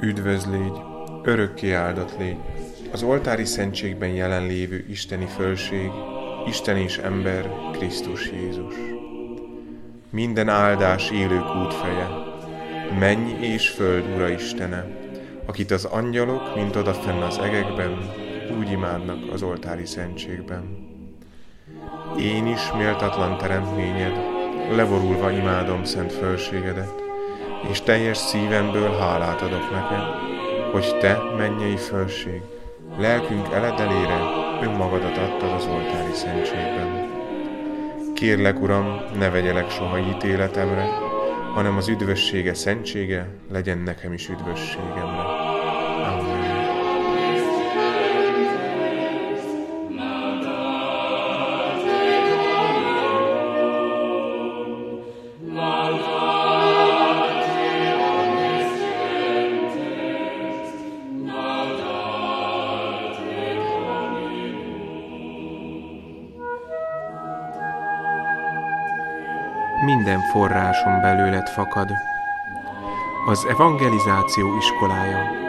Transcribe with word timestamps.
Üdvöz 0.00 0.46
légy, 0.46 0.72
örökké 1.22 1.72
áldott 1.72 2.18
légy, 2.18 2.36
az 2.92 3.02
oltári 3.02 3.44
szentségben 3.44 4.08
jelenlévő 4.08 4.86
isteni 4.88 5.26
fölség, 5.26 5.90
Isten 6.46 6.76
és 6.76 6.98
ember, 6.98 7.50
Krisztus 7.72 8.30
Jézus. 8.30 8.74
Minden 10.10 10.48
áldás 10.48 11.10
élők 11.10 11.56
útfeje, 11.56 12.08
menj 12.98 13.32
és 13.40 13.68
föld 13.68 14.14
Ura 14.14 14.28
Istene, 14.28 14.86
akit 15.46 15.70
az 15.70 15.84
angyalok, 15.84 16.54
mint 16.54 16.76
odafenn 16.76 17.20
az 17.20 17.38
egekben, 17.38 18.10
úgy 18.58 18.70
imádnak 18.70 19.32
az 19.32 19.42
oltári 19.42 19.86
szentségben. 19.86 20.88
Én 22.18 22.46
is 22.46 22.72
méltatlan 22.76 23.38
teremtményed, 23.38 24.16
levorulva 24.70 25.30
imádom 25.30 25.84
szent 25.84 26.12
fölségedet, 26.12 27.02
és 27.70 27.80
teljes 27.80 28.18
szívemből 28.18 28.90
hálát 28.90 29.40
adok 29.40 29.70
neked, 29.70 30.02
hogy 30.72 30.98
te, 30.98 31.18
mennyei 31.36 31.76
fölség, 31.76 32.40
lelkünk 32.98 33.48
eledelére 33.52 34.43
önmagadat 34.62 35.16
adtad 35.16 35.52
az 35.52 35.66
oltári 35.66 36.12
szentségben. 36.12 37.12
Kérlek, 38.14 38.60
Uram, 38.60 39.00
ne 39.18 39.30
vegyelek 39.30 39.70
soha 39.70 39.98
ítéletemre, 39.98 40.88
hanem 41.54 41.76
az 41.76 41.88
üdvössége 41.88 42.54
szentsége 42.54 43.28
legyen 43.52 43.78
nekem 43.78 44.12
is 44.12 44.28
üdvösségemre. 44.28 45.33
Minden 69.84 70.20
forráson 70.20 71.00
belőled 71.00 71.48
fakad. 71.48 71.90
Az 73.26 73.44
evangelizáció 73.48 74.56
iskolája. 74.56 75.42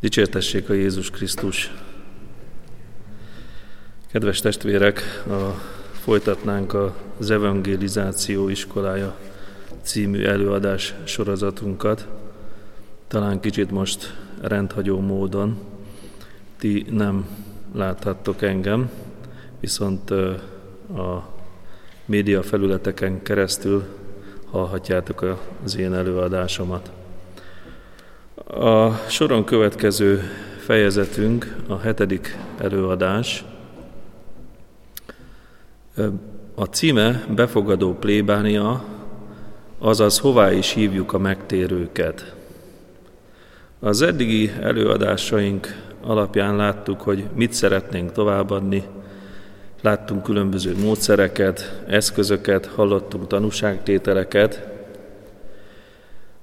Dicsértessék 0.00 0.70
a 0.70 0.72
Jézus 0.72 1.10
Krisztus! 1.10 1.74
Kedves 4.12 4.40
testvérek, 4.40 5.22
a, 5.26 5.32
folytatnánk 5.92 6.76
az 7.18 7.30
evangelizáció 7.30 8.48
iskolája 8.48 9.16
című 9.82 10.24
előadás 10.24 10.94
sorozatunkat. 11.04 12.08
Talán 13.06 13.40
kicsit 13.40 13.70
most 13.70 14.16
rendhagyó 14.40 15.00
módon. 15.00 15.58
Ti 16.58 16.86
nem 16.90 17.26
láthattok 17.74 18.42
engem, 18.42 18.90
viszont 19.60 20.10
a 20.90 21.28
média 22.04 22.42
felületeken 22.42 23.22
keresztül 23.22 23.84
hallhatjátok 24.50 25.38
az 25.64 25.76
én 25.76 25.94
előadásomat. 25.94 26.90
A 28.46 28.92
soron 28.92 29.44
következő 29.44 30.22
fejezetünk 30.58 31.56
a 31.66 31.78
hetedik 31.78 32.38
előadás. 32.58 33.44
A 36.54 36.64
címe 36.64 37.24
Befogadó 37.34 37.94
plébánia, 37.94 38.84
azaz 39.78 40.18
hová 40.18 40.52
is 40.52 40.72
hívjuk 40.72 41.12
a 41.12 41.18
megtérőket. 41.18 42.34
Az 43.80 44.02
eddigi 44.02 44.50
előadásaink 44.60 45.86
alapján 46.02 46.56
láttuk, 46.56 47.00
hogy 47.00 47.24
mit 47.34 47.52
szeretnénk 47.52 48.12
továbbadni, 48.12 48.84
láttunk 49.82 50.22
különböző 50.22 50.76
módszereket, 50.76 51.82
eszközöket, 51.86 52.66
hallottunk 52.66 53.26
tanúságtételeket. 53.26 54.68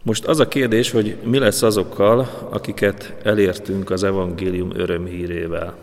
Most 0.04 0.26
az 0.26 0.40
a 0.40 0.48
kérdés, 0.48 0.92
hogy 0.92 1.18
mi 1.24 1.38
lesz 1.38 1.62
azokkal, 1.62 2.48
akiket 2.50 3.16
elértünk 3.24 3.90
az 3.90 4.04
evangélium 4.04 4.72
örömhírével. 4.76 5.76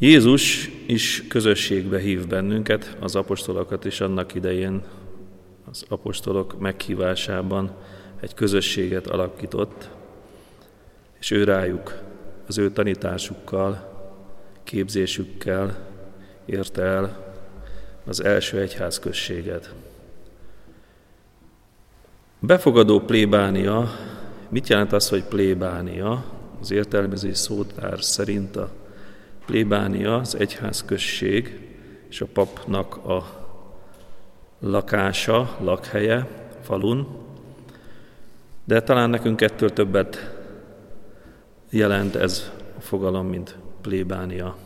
Jézus 0.00 0.70
is 0.86 1.24
közösségbe 1.28 1.98
hív 1.98 2.26
bennünket, 2.26 2.96
az 3.00 3.16
apostolokat 3.16 3.84
is 3.84 4.00
annak 4.00 4.34
idején 4.34 4.82
az 5.70 5.84
apostolok 5.88 6.58
meghívásában 6.58 7.76
egy 8.20 8.34
közösséget 8.34 9.06
alakított, 9.06 9.88
és 11.20 11.30
ő 11.30 11.44
rájuk 11.44 11.98
az 12.46 12.58
ő 12.58 12.70
tanításukkal, 12.70 13.96
képzésükkel 14.64 15.88
érte 16.44 16.82
el 16.82 17.34
az 18.06 18.24
első 18.24 18.60
egyházközséget. 18.60 19.74
Befogadó 22.38 23.00
plébánia, 23.00 23.90
mit 24.48 24.68
jelent 24.68 24.92
az, 24.92 25.08
hogy 25.08 25.24
plébánia? 25.24 26.24
Az 26.60 26.70
értelmezés 26.70 27.36
szótár 27.36 28.02
szerint 28.02 28.56
a 28.56 28.70
plébánia 29.48 30.16
az 30.16 30.36
egyházközség 30.38 31.58
és 32.08 32.20
a 32.20 32.26
papnak 32.32 32.96
a 32.96 33.24
lakása, 34.60 35.56
lakhelye 35.60 36.26
falun, 36.62 37.06
de 38.64 38.82
talán 38.82 39.10
nekünk 39.10 39.40
ettől 39.40 39.72
többet 39.72 40.36
jelent 41.70 42.14
ez 42.14 42.50
a 42.76 42.80
fogalom, 42.80 43.26
mint 43.26 43.56
plébánia. 43.80 44.56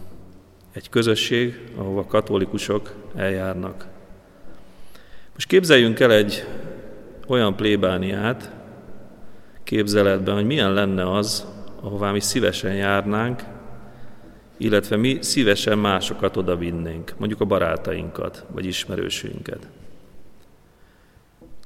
Egy 0.73 0.89
közösség, 0.89 1.61
ahova 1.77 2.07
katolikusok 2.07 2.95
eljárnak. 3.15 3.87
Most 5.33 5.49
képzeljünk 5.49 6.01
el 6.01 6.13
egy 6.13 6.47
olyan 7.27 7.57
plébániát 7.57 8.51
képzeletben, 9.63 10.35
hogy 10.35 10.47
milyen 10.47 10.73
lenne 10.73 11.13
az, 11.13 11.47
ahová 11.81 12.11
mi 12.11 12.21
szívesen 12.21 12.75
járnánk, 12.75 13.52
illetve 14.65 14.97
mi 14.97 15.19
szívesen 15.21 15.79
másokat 15.79 16.37
oda 16.37 16.57
vinnénk, 16.57 17.15
mondjuk 17.19 17.41
a 17.41 17.45
barátainkat, 17.45 18.45
vagy 18.51 18.67
ismerősünket. 18.67 19.69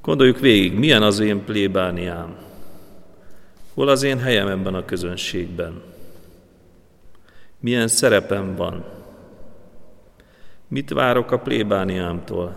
Gondoljuk 0.03 0.39
végig, 0.39 0.79
milyen 0.79 1.03
az 1.03 1.19
én 1.19 1.45
plébániám? 1.45 2.37
Hol 3.75 3.89
az 3.89 4.03
én 4.03 4.19
helyem 4.19 4.49
ebben 4.49 4.75
a 4.75 4.85
közönségben? 4.85 5.83
Milyen 7.61 7.89
szerepem 7.89 8.55
van? 8.55 8.85
Mit 10.69 10.91
várok 10.91 11.31
a 11.31 11.39
plébániámtól? 11.39 12.57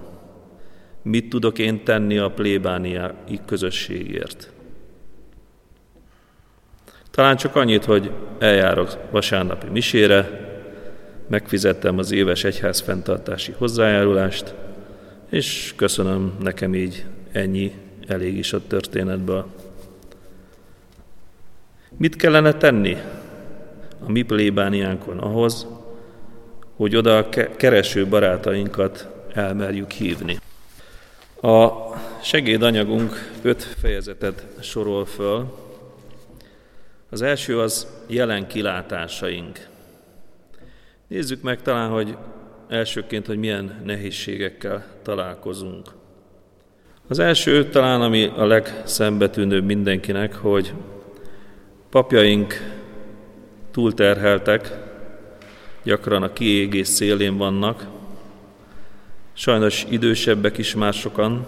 Mit 1.01 1.29
tudok 1.29 1.57
én 1.57 1.83
tenni 1.83 2.17
a 2.17 2.31
plébániai 2.31 3.39
közösségért? 3.45 4.51
Talán 7.11 7.37
csak 7.37 7.55
annyit, 7.55 7.85
hogy 7.85 8.11
eljárok 8.39 8.97
vasárnapi 9.11 9.67
misére, 9.67 10.47
megfizettem 11.27 11.97
az 11.97 12.11
éves 12.11 12.43
egyház 12.43 12.79
fenntartási 12.79 13.53
hozzájárulást, 13.57 14.53
és 15.29 15.73
köszönöm 15.75 16.37
nekem 16.41 16.75
így 16.75 17.05
ennyi 17.31 17.73
elég 18.07 18.37
is 18.37 18.53
a 18.53 18.67
történetből. 18.67 19.45
Mit 21.97 22.15
kellene 22.15 22.53
tenni 22.53 22.97
a 24.05 24.11
mi 24.11 24.21
plébániánkon 24.21 25.17
ahhoz, 25.17 25.67
hogy 26.75 26.95
oda 26.95 27.17
a 27.17 27.29
kereső 27.57 28.07
barátainkat 28.07 29.07
elmerjük 29.33 29.91
hívni? 29.91 30.39
A 31.41 31.69
segédanyagunk 32.21 33.31
öt 33.41 33.63
fejezetet 33.63 34.45
sorol 34.61 35.05
föl. 35.05 35.68
Az 37.09 37.21
első 37.21 37.59
az 37.59 37.87
jelen 38.07 38.47
kilátásaink. 38.47 39.67
Nézzük 41.07 41.41
meg 41.41 41.61
talán, 41.61 41.89
hogy 41.89 42.17
elsőként, 42.67 43.25
hogy 43.25 43.37
milyen 43.37 43.81
nehézségekkel 43.85 44.85
találkozunk. 45.03 45.87
Az 47.07 47.19
első 47.19 47.69
talán, 47.69 48.01
ami 48.01 48.25
a 48.25 48.45
legszembetűnőbb 48.45 49.65
mindenkinek, 49.65 50.35
hogy 50.35 50.73
papjaink 51.89 52.53
túlterheltek, 53.71 54.77
gyakran 55.83 56.23
a 56.23 56.33
kiégés 56.33 56.87
szélén 56.87 57.37
vannak, 57.37 57.87
sajnos 59.33 59.85
idősebbek 59.89 60.57
is 60.57 60.75
már 60.75 60.93
sokan, 60.93 61.47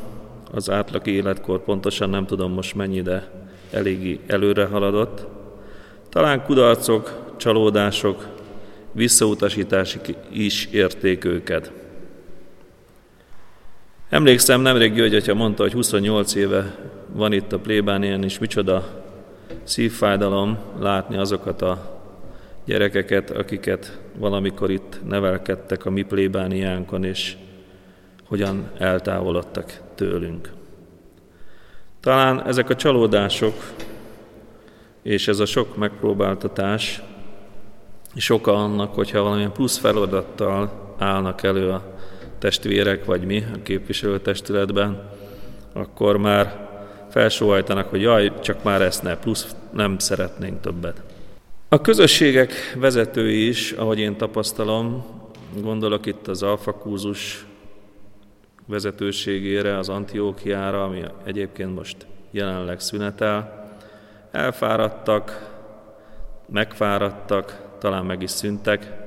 az 0.51 0.69
átlag 0.69 1.07
életkor 1.07 1.63
pontosan 1.63 2.09
nem 2.09 2.25
tudom 2.25 2.51
most 2.51 2.75
mennyi, 2.75 3.01
de 3.01 3.31
eléggé 3.71 4.19
előre 4.27 4.65
haladott. 4.65 5.40
Talán 6.11 6.43
kudarcok, 6.43 7.33
csalódások, 7.37 8.27
visszautasítások 8.91 10.01
is 10.29 10.65
érték 10.65 11.25
őket. 11.25 11.71
Emlékszem, 14.09 14.61
nemrég 14.61 14.93
György 14.93 15.15
atya 15.15 15.33
mondta, 15.33 15.63
hogy 15.63 15.71
28 15.71 16.35
éve 16.35 16.75
van 17.13 17.33
itt 17.33 17.51
a 17.51 17.59
plébánien, 17.59 18.23
és 18.23 18.39
micsoda 18.39 19.03
szívfájdalom 19.63 20.57
látni 20.79 21.17
azokat 21.17 21.61
a 21.61 22.01
gyerekeket, 22.65 23.29
akiket 23.29 23.99
valamikor 24.17 24.71
itt 24.71 24.99
nevelkedtek 25.07 25.85
a 25.85 25.89
mi 25.89 26.01
plébániánkon, 26.01 27.03
és 27.03 27.35
hogyan 28.27 28.71
eltávolodtak 28.77 29.81
tőlünk. 29.95 30.49
Talán 31.99 32.45
ezek 32.45 32.69
a 32.69 32.75
csalódások 32.75 33.53
és 35.01 35.27
ez 35.27 35.39
a 35.39 35.45
sok 35.45 35.77
megpróbáltatás 35.77 37.01
és 38.15 38.29
oka 38.29 38.53
annak, 38.53 38.95
hogyha 38.95 39.21
valamilyen 39.21 39.51
plusz 39.51 39.77
feladattal 39.77 40.93
állnak 40.97 41.43
elő 41.43 41.69
a 41.69 41.83
testvérek, 42.39 43.05
vagy 43.05 43.25
mi 43.25 43.45
a 43.53 43.61
képviselőtestületben, 43.63 45.09
akkor 45.73 46.17
már 46.17 46.69
felsóhajtanak, 47.09 47.89
hogy 47.89 48.01
jaj, 48.01 48.31
csak 48.39 48.63
már 48.63 48.81
ezt 48.81 49.03
ne, 49.03 49.17
plusz 49.17 49.55
nem 49.73 49.97
szeretnénk 49.97 50.61
többet. 50.61 51.01
A 51.69 51.81
közösségek 51.81 52.53
vezetői 52.79 53.47
is, 53.47 53.71
ahogy 53.71 53.99
én 53.99 54.17
tapasztalom, 54.17 55.05
gondolok 55.61 56.05
itt 56.05 56.27
az 56.27 56.43
alfakúzus 56.43 57.45
vezetőségére, 58.65 59.77
az 59.77 59.89
Antiókiára, 59.89 60.83
ami 60.83 61.01
egyébként 61.23 61.75
most 61.75 61.95
jelenleg 62.31 62.79
szünetel, 62.79 63.60
elfáradtak, 64.31 65.49
megfáradtak, 66.47 67.61
talán 67.79 68.05
meg 68.05 68.21
is 68.21 68.31
szüntek, 68.31 68.99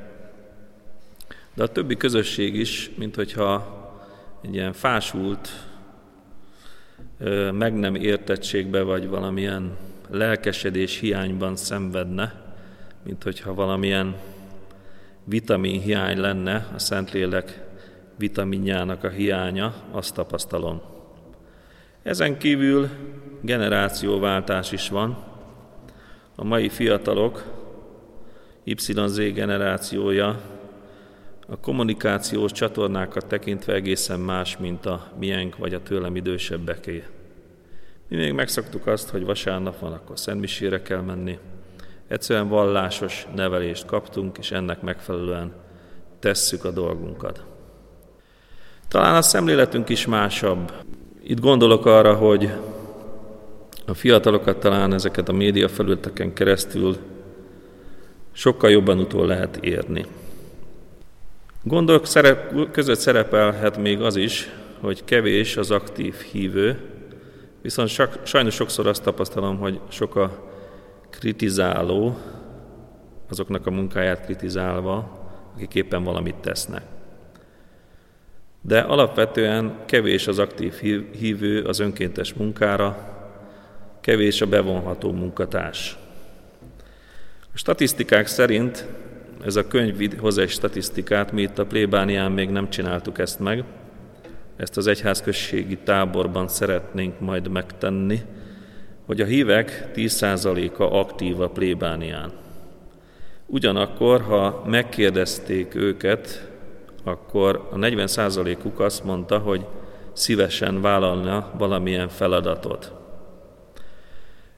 de 1.54 1.62
a 1.62 1.68
többi 1.68 1.96
közösség 1.96 2.54
is, 2.54 2.90
mint 2.96 3.14
hogyha 3.14 3.82
egy 4.42 4.54
ilyen 4.54 4.72
fásult, 4.72 5.48
meg 7.52 7.74
nem 7.74 7.94
értettségbe, 7.94 8.82
vagy 8.82 9.08
valamilyen 9.08 9.76
lelkesedés 10.10 10.98
hiányban 10.98 11.56
szenvedne, 11.56 12.42
mint 13.02 13.22
hogyha 13.22 13.54
valamilyen 13.54 14.16
vitamin 15.24 15.80
hiány 15.80 16.18
lenne, 16.18 16.66
a 16.74 16.78
Szentlélek 16.78 17.62
vitaminjának 18.16 19.04
a 19.04 19.08
hiánya, 19.08 19.74
azt 19.90 20.14
tapasztalom. 20.14 20.93
Ezen 22.04 22.38
kívül 22.38 22.88
generációváltás 23.40 24.72
is 24.72 24.88
van. 24.88 25.24
A 26.34 26.44
mai 26.44 26.68
fiatalok, 26.68 27.44
YZ 28.64 29.16
generációja 29.16 30.40
a 31.46 31.56
kommunikációs 31.56 32.52
csatornákat 32.52 33.26
tekintve 33.26 33.72
egészen 33.72 34.20
más, 34.20 34.56
mint 34.56 34.86
a 34.86 35.12
miénk 35.18 35.56
vagy 35.56 35.74
a 35.74 35.82
tőlem 35.82 36.16
idősebbeké. 36.16 37.04
Mi 38.08 38.16
még 38.16 38.32
megszoktuk 38.32 38.86
azt, 38.86 39.08
hogy 39.08 39.24
vasárnap 39.24 39.78
van, 39.78 39.92
akkor 39.92 40.18
szentmisére 40.18 40.82
kell 40.82 41.00
menni. 41.00 41.38
Egyszerűen 42.08 42.48
vallásos 42.48 43.26
nevelést 43.34 43.86
kaptunk, 43.86 44.38
és 44.38 44.50
ennek 44.50 44.82
megfelelően 44.82 45.52
tesszük 46.18 46.64
a 46.64 46.70
dolgunkat. 46.70 47.44
Talán 48.88 49.14
a 49.14 49.22
szemléletünk 49.22 49.88
is 49.88 50.06
másabb. 50.06 50.72
Itt 51.26 51.40
gondolok 51.40 51.86
arra, 51.86 52.14
hogy 52.14 52.50
a 53.86 53.94
fiatalokat 53.94 54.60
talán 54.60 54.92
ezeket 54.92 55.28
a 55.28 55.32
média 55.32 55.68
felületeken 55.68 56.32
keresztül 56.32 56.96
sokkal 58.32 58.70
jobban 58.70 58.98
utól 58.98 59.26
lehet 59.26 59.56
érni. 59.56 60.06
Gondok 61.62 62.06
szerep, 62.06 62.70
között 62.70 62.98
szerepelhet 62.98 63.78
még 63.78 64.00
az 64.00 64.16
is, 64.16 64.50
hogy 64.80 65.04
kevés 65.04 65.56
az 65.56 65.70
aktív 65.70 66.14
hívő, 66.14 66.78
viszont 67.62 67.90
sajnos 68.22 68.54
sokszor 68.54 68.86
azt 68.86 69.02
tapasztalom, 69.02 69.58
hogy 69.58 69.80
sok 69.88 70.16
a 70.16 70.50
kritizáló, 71.10 72.16
azoknak 73.28 73.66
a 73.66 73.70
munkáját 73.70 74.24
kritizálva, 74.24 75.18
akik 75.54 75.74
éppen 75.74 76.04
valamit 76.04 76.36
tesznek. 76.36 76.93
De 78.66 78.80
alapvetően 78.80 79.74
kevés 79.86 80.26
az 80.26 80.38
aktív 80.38 80.72
hívő 81.18 81.62
az 81.62 81.78
önkéntes 81.78 82.34
munkára, 82.34 83.12
kevés 84.00 84.40
a 84.40 84.46
bevonható 84.46 85.12
munkatárs. 85.12 85.96
A 87.40 87.56
statisztikák 87.56 88.26
szerint 88.26 88.86
ez 89.44 89.56
a 89.56 89.66
könyv 89.66 90.18
hoz 90.18 90.38
egy 90.38 90.48
statisztikát, 90.48 91.32
mi 91.32 91.42
itt 91.42 91.58
a 91.58 91.66
plébánián 91.66 92.32
még 92.32 92.48
nem 92.48 92.70
csináltuk 92.70 93.18
ezt 93.18 93.38
meg, 93.38 93.64
ezt 94.56 94.76
az 94.76 94.86
egyházközségi 94.86 95.76
táborban 95.76 96.48
szeretnénk 96.48 97.20
majd 97.20 97.48
megtenni, 97.48 98.20
hogy 99.06 99.20
a 99.20 99.24
hívek 99.24 99.88
10%-a 99.94 100.82
aktív 100.82 101.40
a 101.40 101.48
plébánián. 101.48 102.32
Ugyanakkor, 103.46 104.20
ha 104.20 104.64
megkérdezték 104.66 105.74
őket, 105.74 106.52
akkor 107.04 107.68
a 107.72 107.76
40%-uk 107.76 108.80
azt 108.80 109.04
mondta, 109.04 109.38
hogy 109.38 109.66
szívesen 110.12 110.80
vállalna 110.80 111.50
valamilyen 111.58 112.08
feladatot. 112.08 112.92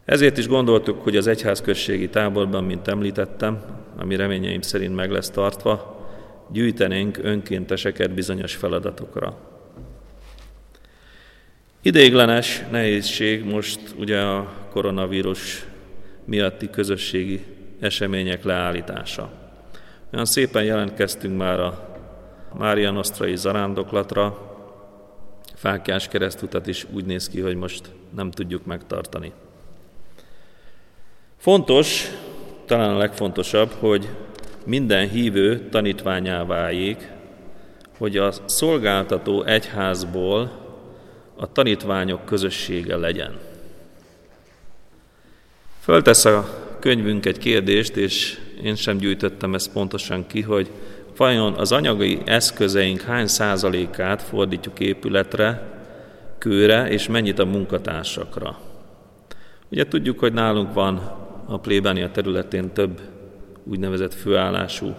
Ezért 0.05 0.39
is 0.39 0.49
gondoltuk, 0.49 1.03
hogy 1.03 1.17
az 1.17 1.27
egyházközségi 1.27 2.09
táborban, 2.09 2.65
mint 2.65 2.89
említettem, 2.89 3.65
ami 3.97 4.17
reményeim 4.17 4.61
szerint 4.61 4.95
meg 4.95 5.11
lesz 5.11 5.31
tartva, 5.31 5.97
gyűjtenénk 6.53 7.19
önkénteseket 7.23 8.15
bizonyos 8.15 8.55
feladatokra. 8.55 9.37
Ideiglenes 11.83 12.65
nehézség 12.71 13.45
most 13.45 13.81
ugye 13.99 14.21
a 14.21 14.53
koronavírus 14.71 15.67
miatti 16.25 16.71
közösségi 16.71 17.45
események 17.81 18.45
leállítása. 18.45 19.31
Olyan 20.13 20.25
szépen 20.25 20.65
jelentkeztünk 20.65 21.37
már 21.37 21.61
a 21.61 21.96
Mária 22.59 22.91
Nosztrai 22.91 23.37
zarándoklatra, 23.37 24.55
Fákjás 25.55 26.09
keresztutat 26.09 26.67
is 26.67 26.87
úgy 26.93 27.05
néz 27.05 27.29
ki, 27.29 27.41
hogy 27.41 27.57
most 27.57 27.91
nem 28.15 28.31
tudjuk 28.31 28.65
megtartani. 28.65 29.33
Fontos, 31.37 32.11
talán 32.65 32.95
a 32.95 32.99
legfontosabb, 32.99 33.71
hogy 33.79 34.09
minden 34.67 35.09
hívő 35.09 35.69
tanítványá 35.69 36.45
váljék, 36.45 37.11
hogy 37.99 38.17
a 38.17 38.33
szolgáltató 38.45 39.43
egyházból 39.43 40.51
a 41.37 41.53
tanítványok 41.53 42.25
közössége 42.25 42.97
legyen. 42.97 43.39
Föltesz 45.81 46.25
a 46.25 46.67
könyvünk 46.81 47.27
egy 47.27 47.39
kérdést, 47.39 47.97
és 47.97 48.39
én 48.63 48.75
sem 48.75 48.97
gyűjtöttem 48.97 49.55
ezt 49.55 49.73
pontosan 49.73 50.27
ki, 50.27 50.41
hogy 50.43 50.71
vajon 51.17 51.55
az 51.55 51.73
anyagi 51.73 52.21
eszközeink 52.25 53.01
hány 53.01 53.27
százalékát 53.27 54.23
fordítjuk 54.23 54.81
épületre, 54.81 55.75
kőre, 56.39 56.89
és 56.89 57.09
mennyit 57.09 57.39
a 57.39 57.45
munkatársakra. 57.45 58.59
Ugye 59.71 59.87
tudjuk, 59.87 60.19
hogy 60.19 60.33
nálunk 60.33 60.73
van 60.73 60.97
a 61.47 61.59
plébánia 61.59 62.11
területén 62.11 62.73
több 62.73 63.01
úgynevezett 63.65 64.15
főállású 64.15 64.95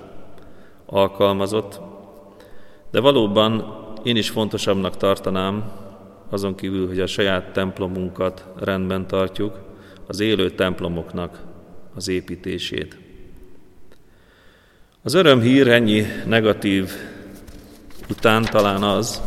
alkalmazott, 0.86 1.80
de 2.92 3.00
valóban 3.00 3.76
én 4.04 4.16
is 4.16 4.30
fontosabbnak 4.30 4.98
tartanám, 4.98 5.72
azon 6.30 6.56
kívül, 6.56 6.88
hogy 6.88 7.00
a 7.00 7.08
saját 7.08 7.52
templomunkat 7.52 8.46
rendben 8.60 9.08
tartjuk, 9.08 9.60
az 10.08 10.20
élő 10.20 10.50
templomoknak 10.50 11.40
az 11.96 12.08
építését. 12.08 13.07
Az 15.08 15.14
örömhír 15.14 15.68
ennyi 15.68 16.06
negatív 16.26 16.92
után 18.10 18.44
talán 18.44 18.84
az, 18.84 19.22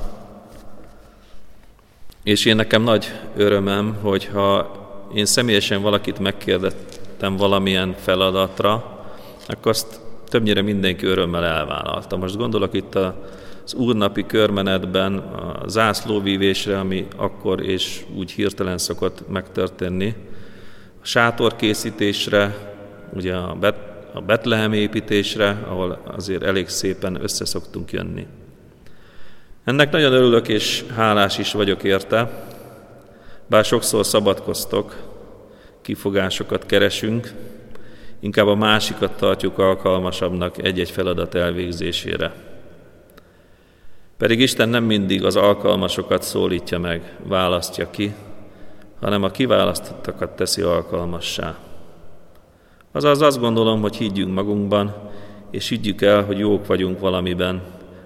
és 2.23 2.45
én 2.45 2.57
nekem 2.57 2.83
nagy 2.83 3.13
örömem, 3.37 3.97
hogyha 4.03 4.73
én 5.15 5.25
személyesen 5.25 5.83
valakit 5.83 6.19
megkérdeztem 6.19 7.37
valamilyen 7.37 7.95
feladatra, 7.99 9.01
akkor 9.47 9.71
azt 9.71 10.01
többnyire 10.29 10.63
mindenki 10.63 11.07
örömmel 11.07 11.45
elvállalta. 11.45 12.17
Most 12.17 12.37
gondolok 12.37 12.75
itt 12.75 12.95
az 13.65 13.75
úrnapi 13.75 14.27
körmenetben 14.27 15.19
a 15.19 15.69
zászlóvívésre, 15.69 16.79
ami 16.79 17.07
akkor 17.17 17.65
és 17.65 18.05
úgy 18.17 18.31
hirtelen 18.31 18.79
szokott 18.79 19.29
megtörténni, 19.29 20.15
a 21.03 21.07
sátorkészítésre, 21.07 22.57
ugye 23.15 23.35
a, 23.35 23.57
Bet, 23.61 23.90
a 24.13 24.21
Betlehem 24.21 24.73
építésre, 24.73 25.59
ahol 25.69 26.03
azért 26.17 26.43
elég 26.43 26.69
szépen 26.69 27.23
összeszoktunk 27.23 27.93
jönni. 27.93 28.27
Ennek 29.65 29.91
nagyon 29.91 30.13
örülök 30.13 30.49
és 30.49 30.85
hálás 30.95 31.39
is 31.39 31.53
vagyok 31.53 31.83
érte, 31.83 32.47
bár 33.47 33.65
sokszor 33.65 34.07
szabadkoztok, 34.07 34.97
kifogásokat 35.83 36.67
keresünk, 36.67 37.33
inkább 38.21 38.47
a 38.47 38.55
másikat 38.55 39.17
tartjuk 39.17 39.59
alkalmasabbnak 39.59 40.65
egy-egy 40.65 40.91
feladat 40.91 41.35
elvégzésére. 41.35 42.33
Pedig 44.17 44.41
Isten 44.41 44.69
nem 44.69 44.85
mindig 44.85 45.25
az 45.25 45.37
alkalmasokat 45.37 46.23
szólítja 46.23 46.79
meg, 46.79 47.17
választja 47.27 47.91
ki, 47.91 48.15
hanem 49.01 49.23
a 49.23 49.31
kiválasztottakat 49.31 50.31
teszi 50.31 50.63
alkalmassá. 50.63 51.70
Azaz 52.93 53.23
azt 53.23 53.41
gondolom, 53.41 53.81
hogy 53.81 53.97
higgyünk 53.97 54.35
magunkban, 54.35 55.11
és 55.51 55.69
higgyük 55.69 56.03
el, 56.03 56.25
hogy 56.25 56.39
jók 56.39 56.67
vagyunk 56.67 57.01
valamiben, 57.01 57.63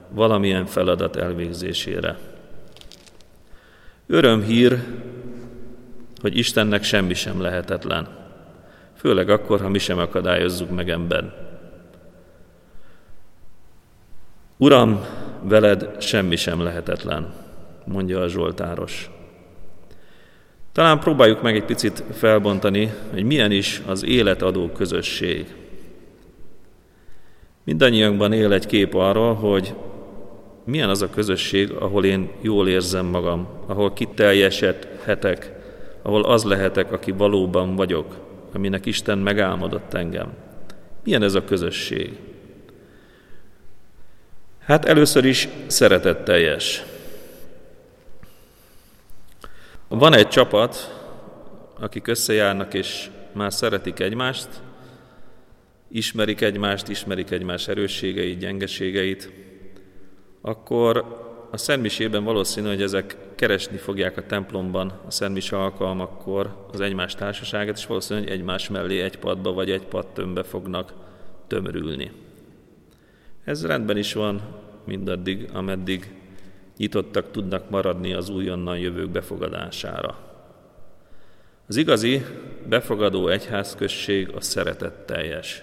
valamilyen 0.09 0.67
feladat 0.67 1.17
elvégzésére. 1.17 2.19
Örömhír, 4.07 4.85
hogy 6.21 6.37
Istennek 6.37 6.83
semmi 6.83 7.15
sem 7.15 7.41
lehetetlen, 7.41 8.09
főleg 8.97 9.29
akkor, 9.29 9.61
ha 9.61 9.69
mi 9.69 9.79
sem 9.79 9.99
akadályozzuk 9.99 10.71
meg 10.71 10.91
ember. 10.91 11.45
Uram, 14.57 15.01
veled 15.43 16.03
semmi 16.03 16.37
sem 16.37 16.63
lehetetlen, 16.63 17.33
mondja 17.85 18.21
a 18.21 18.29
Zsoltáros. 18.29 19.11
Talán 20.75 20.99
próbáljuk 20.99 21.43
meg 21.43 21.57
egy 21.57 21.65
picit 21.65 22.03
felbontani, 22.13 22.93
hogy 23.13 23.25
milyen 23.25 23.51
is 23.51 23.83
az 23.87 24.05
életadó 24.05 24.69
közösség. 24.69 25.55
Mindannyiunkban 27.65 28.33
él 28.33 28.53
egy 28.53 28.67
kép 28.67 28.95
arról, 28.95 29.35
hogy 29.35 29.75
milyen 30.65 30.89
az 30.89 31.03
a 31.03 31.11
közösség, 31.11 31.71
ahol 31.71 32.05
én 32.05 32.31
jól 32.41 32.69
érzem 32.69 33.07
magam, 33.07 33.49
ahol 33.67 33.93
kiteljesedhetek, 33.93 35.53
ahol 36.03 36.25
az 36.25 36.45
lehetek, 36.45 36.93
aki 36.93 37.13
valóban 37.13 37.77
vagyok, 37.77 38.17
aminek 38.53 38.87
Isten 38.87 39.19
megálmodott 39.19 39.95
engem. 39.95 40.33
Milyen 41.05 41.23
ez 41.23 41.35
a 41.35 41.45
közösség? 41.45 42.19
Hát 44.59 44.85
először 44.85 45.25
is 45.25 45.49
szeretetteljes. 45.67 46.85
Van 49.99 50.15
egy 50.15 50.29
csapat, 50.29 51.03
akik 51.81 52.07
összejárnak 52.07 52.75
és 52.75 53.11
már 53.33 53.53
szeretik 53.53 54.01
egymást, 54.01 54.49
ismerik 55.89 56.41
egymást, 56.41 56.89
ismerik 56.89 57.31
egymás 57.31 57.69
erősségeit, 57.69 58.39
gyengeségeit, 58.39 59.33
akkor 60.41 61.05
a 61.51 61.57
szentmisében 61.57 62.25
valószínű, 62.25 62.69
hogy 62.69 62.83
ezek 62.83 63.17
keresni 63.35 63.77
fogják 63.77 64.17
a 64.17 64.27
templomban 64.27 65.01
a 65.07 65.11
szentmis 65.11 65.53
alkalmakkor 65.53 66.67
az 66.73 66.81
egymás 66.81 67.15
társaságát, 67.15 67.77
és 67.77 67.87
valószínű, 67.87 68.21
hogy 68.21 68.31
egymás 68.31 68.69
mellé 68.69 69.01
egy 69.01 69.19
padba 69.19 69.53
vagy 69.53 69.71
egy 69.71 69.87
tömbbe 70.13 70.43
fognak 70.43 70.93
tömörülni. 71.47 72.11
Ez 73.45 73.67
rendben 73.67 73.97
is 73.97 74.13
van 74.13 74.41
mindaddig, 74.85 75.49
ameddig 75.53 76.24
nyitottak 76.77 77.31
tudnak 77.31 77.71
maradni 77.71 78.13
az 78.13 78.29
újonnan 78.29 78.79
jövők 78.79 79.11
befogadására. 79.11 80.19
Az 81.67 81.77
igazi 81.77 82.25
befogadó 82.69 83.29
egyházközség 83.29 84.29
a 84.35 84.41
szeretetteljes. 84.41 85.63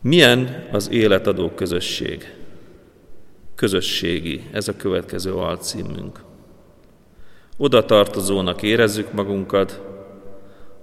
Milyen 0.00 0.68
az 0.72 0.90
életadó 0.90 1.50
közösség? 1.50 2.34
Közösségi, 3.54 4.48
ez 4.52 4.68
a 4.68 4.76
következő 4.76 5.34
alcímünk. 5.34 6.22
Oda 7.56 7.84
tartozónak 7.84 8.62
érezzük 8.62 9.12
magunkat, 9.12 9.82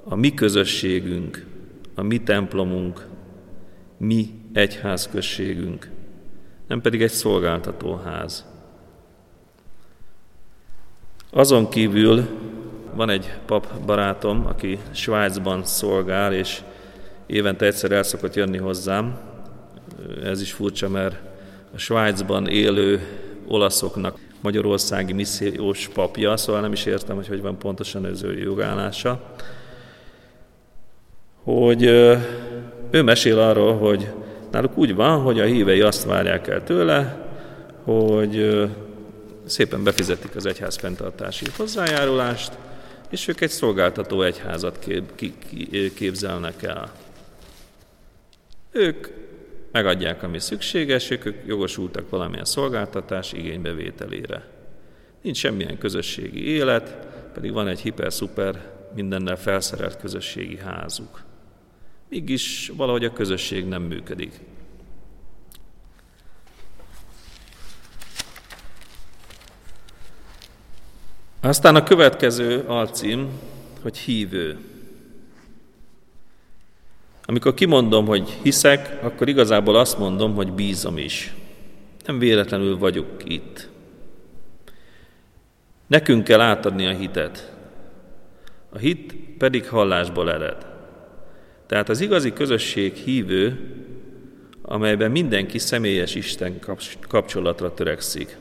a 0.03 0.15
mi 0.15 0.33
közösségünk, 0.33 1.45
a 1.95 2.01
mi 2.01 2.23
templomunk, 2.23 3.07
mi 3.97 4.33
egyházközségünk, 4.53 5.89
nem 6.67 6.81
pedig 6.81 7.01
egy 7.01 7.11
szolgáltatóház. 7.11 8.45
Azon 11.31 11.69
kívül 11.69 12.27
van 12.93 13.09
egy 13.09 13.33
pap 13.45 13.67
barátom, 13.85 14.45
aki 14.45 14.79
Svájcban 14.91 15.65
szolgál, 15.65 16.33
és 16.33 16.61
évente 17.25 17.65
egyszer 17.65 17.91
el 17.91 18.03
szokott 18.03 18.35
jönni 18.35 18.57
hozzám. 18.57 19.19
Ez 20.23 20.41
is 20.41 20.51
furcsa, 20.51 20.89
mert 20.89 21.15
a 21.73 21.77
Svájcban 21.77 22.47
élő 22.47 23.01
olaszoknak 23.47 24.19
magyarországi 24.41 25.13
missziós 25.13 25.87
papja, 25.93 26.37
szóval 26.37 26.61
nem 26.61 26.71
is 26.71 26.85
értem, 26.85 27.15
hogy 27.15 27.27
hogy 27.27 27.41
van 27.41 27.57
pontosan 27.57 28.05
az 28.05 28.23
ő 28.23 28.37
jogállása, 28.39 29.35
hogy 31.43 31.83
ő 32.91 33.01
mesél 33.01 33.39
arról, 33.39 33.77
hogy 33.77 34.07
náluk 34.51 34.77
úgy 34.77 34.95
van, 34.95 35.21
hogy 35.21 35.39
a 35.39 35.45
hívei 35.45 35.81
azt 35.81 36.03
várják 36.03 36.47
el 36.47 36.63
tőle, 36.63 37.25
hogy 37.83 38.67
szépen 39.45 39.83
befizetik 39.83 40.35
az 40.35 40.45
egyház 40.45 40.75
fenntartási 40.75 41.45
hozzájárulást, 41.57 42.57
és 43.09 43.27
ők 43.27 43.41
egy 43.41 43.49
szolgáltató 43.49 44.21
egyházat 44.21 44.79
kép, 44.79 45.15
képzelnek 45.95 46.63
el. 46.63 46.91
Ők 48.71 49.07
megadják, 49.71 50.23
ami 50.23 50.39
szükséges, 50.39 51.09
ők 51.09 51.25
jogosultak 51.45 52.09
valamilyen 52.09 52.45
szolgáltatás 52.45 53.33
igénybevételére. 53.33 54.45
Nincs 55.21 55.37
semmilyen 55.37 55.77
közösségi 55.77 56.47
élet, 56.47 56.97
pedig 57.33 57.53
van 57.53 57.67
egy 57.67 57.79
hiper-szuper 57.79 58.71
mindennel 58.95 59.37
felszerelt 59.37 59.97
közösségi 59.97 60.57
házuk. 60.57 61.26
Mégis 62.09 62.71
valahogy 62.75 63.05
a 63.05 63.13
közösség 63.13 63.65
nem 63.65 63.81
működik. 63.81 64.39
Aztán 71.41 71.75
a 71.75 71.83
következő 71.83 72.63
alcím, 72.67 73.29
hogy 73.81 73.97
hívő. 73.97 74.57
Amikor 77.25 77.53
kimondom, 77.53 78.05
hogy 78.05 78.29
hiszek, 78.41 79.03
akkor 79.03 79.27
igazából 79.27 79.75
azt 79.75 79.97
mondom, 79.97 80.35
hogy 80.35 80.51
bízom 80.51 80.97
is. 80.97 81.33
Nem 82.05 82.19
véletlenül 82.19 82.77
vagyok 82.77 83.23
itt. 83.25 83.69
Nekünk 85.87 86.23
kell 86.23 86.41
átadni 86.41 86.85
a 86.85 86.95
hitet. 86.95 87.53
A 88.69 88.77
hit 88.77 89.13
pedig 89.37 89.67
hallásból 89.67 90.31
ered. 90.31 90.76
Tehát 91.67 91.89
az 91.89 92.01
igazi 92.01 92.33
közösség 92.33 92.93
hívő, 92.93 93.59
amelyben 94.61 95.11
mindenki 95.11 95.57
személyes 95.57 96.15
Isten 96.15 96.59
kapcsolatra 97.07 97.73
törekszik. 97.73 98.37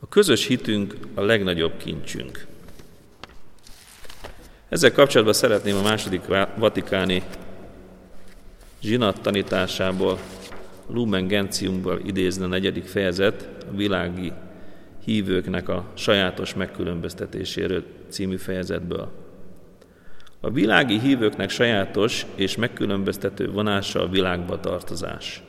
A 0.00 0.08
közös 0.08 0.46
hitünk 0.46 0.94
a 1.14 1.20
legnagyobb 1.20 1.76
kincsünk. 1.76 2.46
Ezzel 4.68 4.92
kapcsolatban 4.92 5.34
szeretném 5.34 5.76
a 5.76 5.82
második 5.82 6.20
vatikáni 6.56 7.22
zsinat 8.82 9.20
tanításából, 9.20 10.18
Lumen 10.86 11.26
Gentiumból 11.26 12.00
idézni 12.06 12.44
a 12.44 12.46
negyedik 12.46 12.84
fejezet, 12.84 13.48
a 13.72 13.76
világi 13.76 14.32
hívőknek 15.04 15.68
a 15.68 15.90
sajátos 15.94 16.54
megkülönböztetéséről 16.54 17.84
című 18.08 18.36
fejezetből. 18.36 19.29
A 20.40 20.50
világi 20.50 20.98
hívőknek 20.98 21.50
sajátos 21.50 22.26
és 22.34 22.56
megkülönböztető 22.56 23.50
vonása 23.50 24.02
a 24.02 24.08
világba 24.08 24.60
tartozás. 24.60 25.42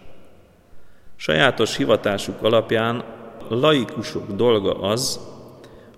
Sajátos 1.16 1.78
hivatásuk 1.78 2.44
alapján 2.44 3.04
laikusok 3.50 4.32
dolga 4.32 4.80
az, 4.80 5.20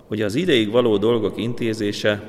hogy 0.06 0.22
az 0.22 0.34
ideig 0.34 0.70
való 0.70 0.96
dolgok 0.96 1.36
intézése 1.36 2.22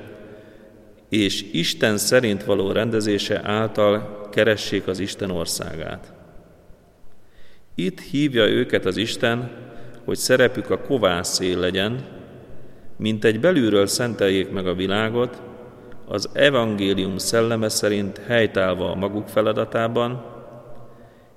és 1.10 1.46
Isten 1.52 1.98
szerint 1.98 2.44
való 2.44 2.72
rendezése 2.72 3.42
által 3.44 4.28
keressék 4.32 4.88
az 4.88 5.00
Isten 5.00 5.32
országát. 5.32 6.14
Itt 7.76 8.00
hívja 8.00 8.48
őket 8.48 8.86
az 8.86 8.98
Isten, 8.98 9.52
hogy 10.04 10.18
szerepük 10.18 10.70
a 10.70 10.80
kovászé 10.80 11.54
legyen, 11.54 12.06
mint 12.98 13.24
egy 13.24 13.40
belülről 13.40 13.88
szenteljék 13.88 14.50
meg 14.50 14.68
a 14.68 14.74
világot, 14.74 15.42
az 16.08 16.30
evangélium 16.34 17.18
szelleme 17.18 17.70
szerint 17.70 18.22
helytállva 18.28 18.92
a 18.92 18.96
maguk 18.96 19.28
feladatában, 19.28 20.26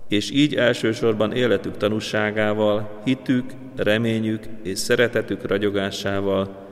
és 0.08 0.30
így 0.30 0.54
elsősorban 0.54 1.32
életük 1.32 1.76
tanúságával, 1.76 3.00
hitük, 3.04 3.52
reményük 3.76 4.44
és 4.62 4.78
szeretetük 4.78 5.46
ragyogásával 5.46 6.66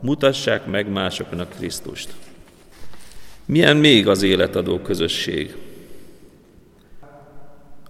mutassák 0.00 0.66
meg 0.66 0.90
másoknak 0.90 1.48
Krisztust. 1.58 2.14
Milyen 3.44 3.76
még 3.76 4.08
az 4.08 4.22
életadó 4.22 4.78
közösség? 4.78 5.56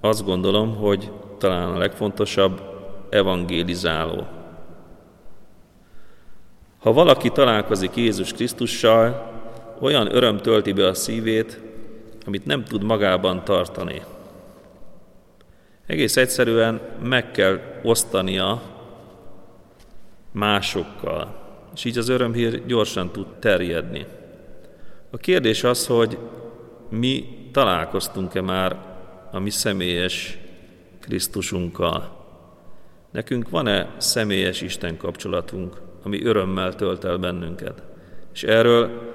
Azt 0.01 0.25
gondolom, 0.25 0.77
hogy 0.77 1.11
talán 1.39 1.69
a 1.69 1.79
legfontosabb 1.79 2.61
evangélizáló. 3.11 4.27
Ha 6.79 6.93
valaki 6.93 7.31
találkozik 7.31 7.97
Jézus 7.97 8.33
Krisztussal, 8.33 9.32
olyan 9.83 10.15
öröm 10.15 10.37
tölti 10.37 10.73
be 10.73 10.87
a 10.87 10.95
szívét, 10.95 11.61
amit 12.27 12.47
nem 12.47 12.65
tud 12.65 12.83
magában 12.83 13.45
tartani. 13.45 14.03
Egész 15.87 16.17
egyszerűen 16.17 16.81
meg 17.03 17.31
kell 17.31 17.61
osztania 17.83 18.63
másokkal, 20.33 21.41
és 21.75 21.85
így 21.85 21.99
az 21.99 22.09
örömhír 22.09 22.67
gyorsan 22.67 23.11
tud 23.11 23.27
terjedni. 23.39 24.07
A 25.11 25.17
kérdés 25.17 25.65
az, 25.65 25.87
hogy 25.87 26.19
mi 26.89 27.25
találkoztunk-e 27.53 28.41
már 28.41 28.77
a 29.31 29.39
mi 29.39 29.51
személyes 29.51 30.39
Krisztusunkkal. 31.01 32.27
Nekünk 33.11 33.51
van-e 33.51 33.95
személyes 33.97 34.61
Isten 34.61 34.97
kapcsolatunk, 34.97 35.81
ami 36.03 36.25
örömmel 36.25 36.75
tölt 36.75 37.05
el 37.05 37.17
bennünket? 37.17 37.83
És 38.33 38.43
erről 38.43 39.13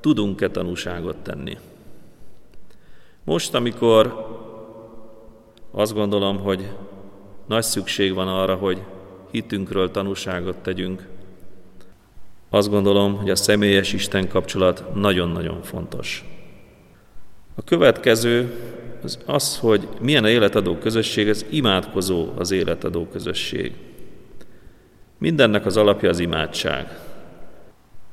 tudunk-e 0.00 0.50
tanúságot 0.50 1.16
tenni? 1.16 1.58
Most, 3.24 3.54
amikor 3.54 4.26
azt 5.70 5.94
gondolom, 5.94 6.38
hogy 6.38 6.68
nagy 7.46 7.62
szükség 7.62 8.14
van 8.14 8.28
arra, 8.28 8.54
hogy 8.54 8.82
hitünkről 9.30 9.90
tanúságot 9.90 10.56
tegyünk, 10.56 11.06
azt 12.50 12.70
gondolom, 12.70 13.16
hogy 13.16 13.30
a 13.30 13.36
személyes 13.36 13.92
Isten 13.92 14.28
kapcsolat 14.28 14.94
nagyon-nagyon 14.94 15.62
fontos. 15.62 16.24
A 17.54 17.62
következő 17.62 18.54
az 19.02 19.18
az, 19.26 19.58
hogy 19.58 19.88
milyen 20.00 20.24
a 20.24 20.28
életadó 20.28 20.76
közösség, 20.78 21.28
ez 21.28 21.44
imádkozó 21.50 22.28
az 22.36 22.50
életadó 22.50 23.06
közösség. 23.06 23.72
Mindennek 25.18 25.66
az 25.66 25.76
alapja 25.76 26.08
az 26.08 26.18
imádság. 26.18 26.98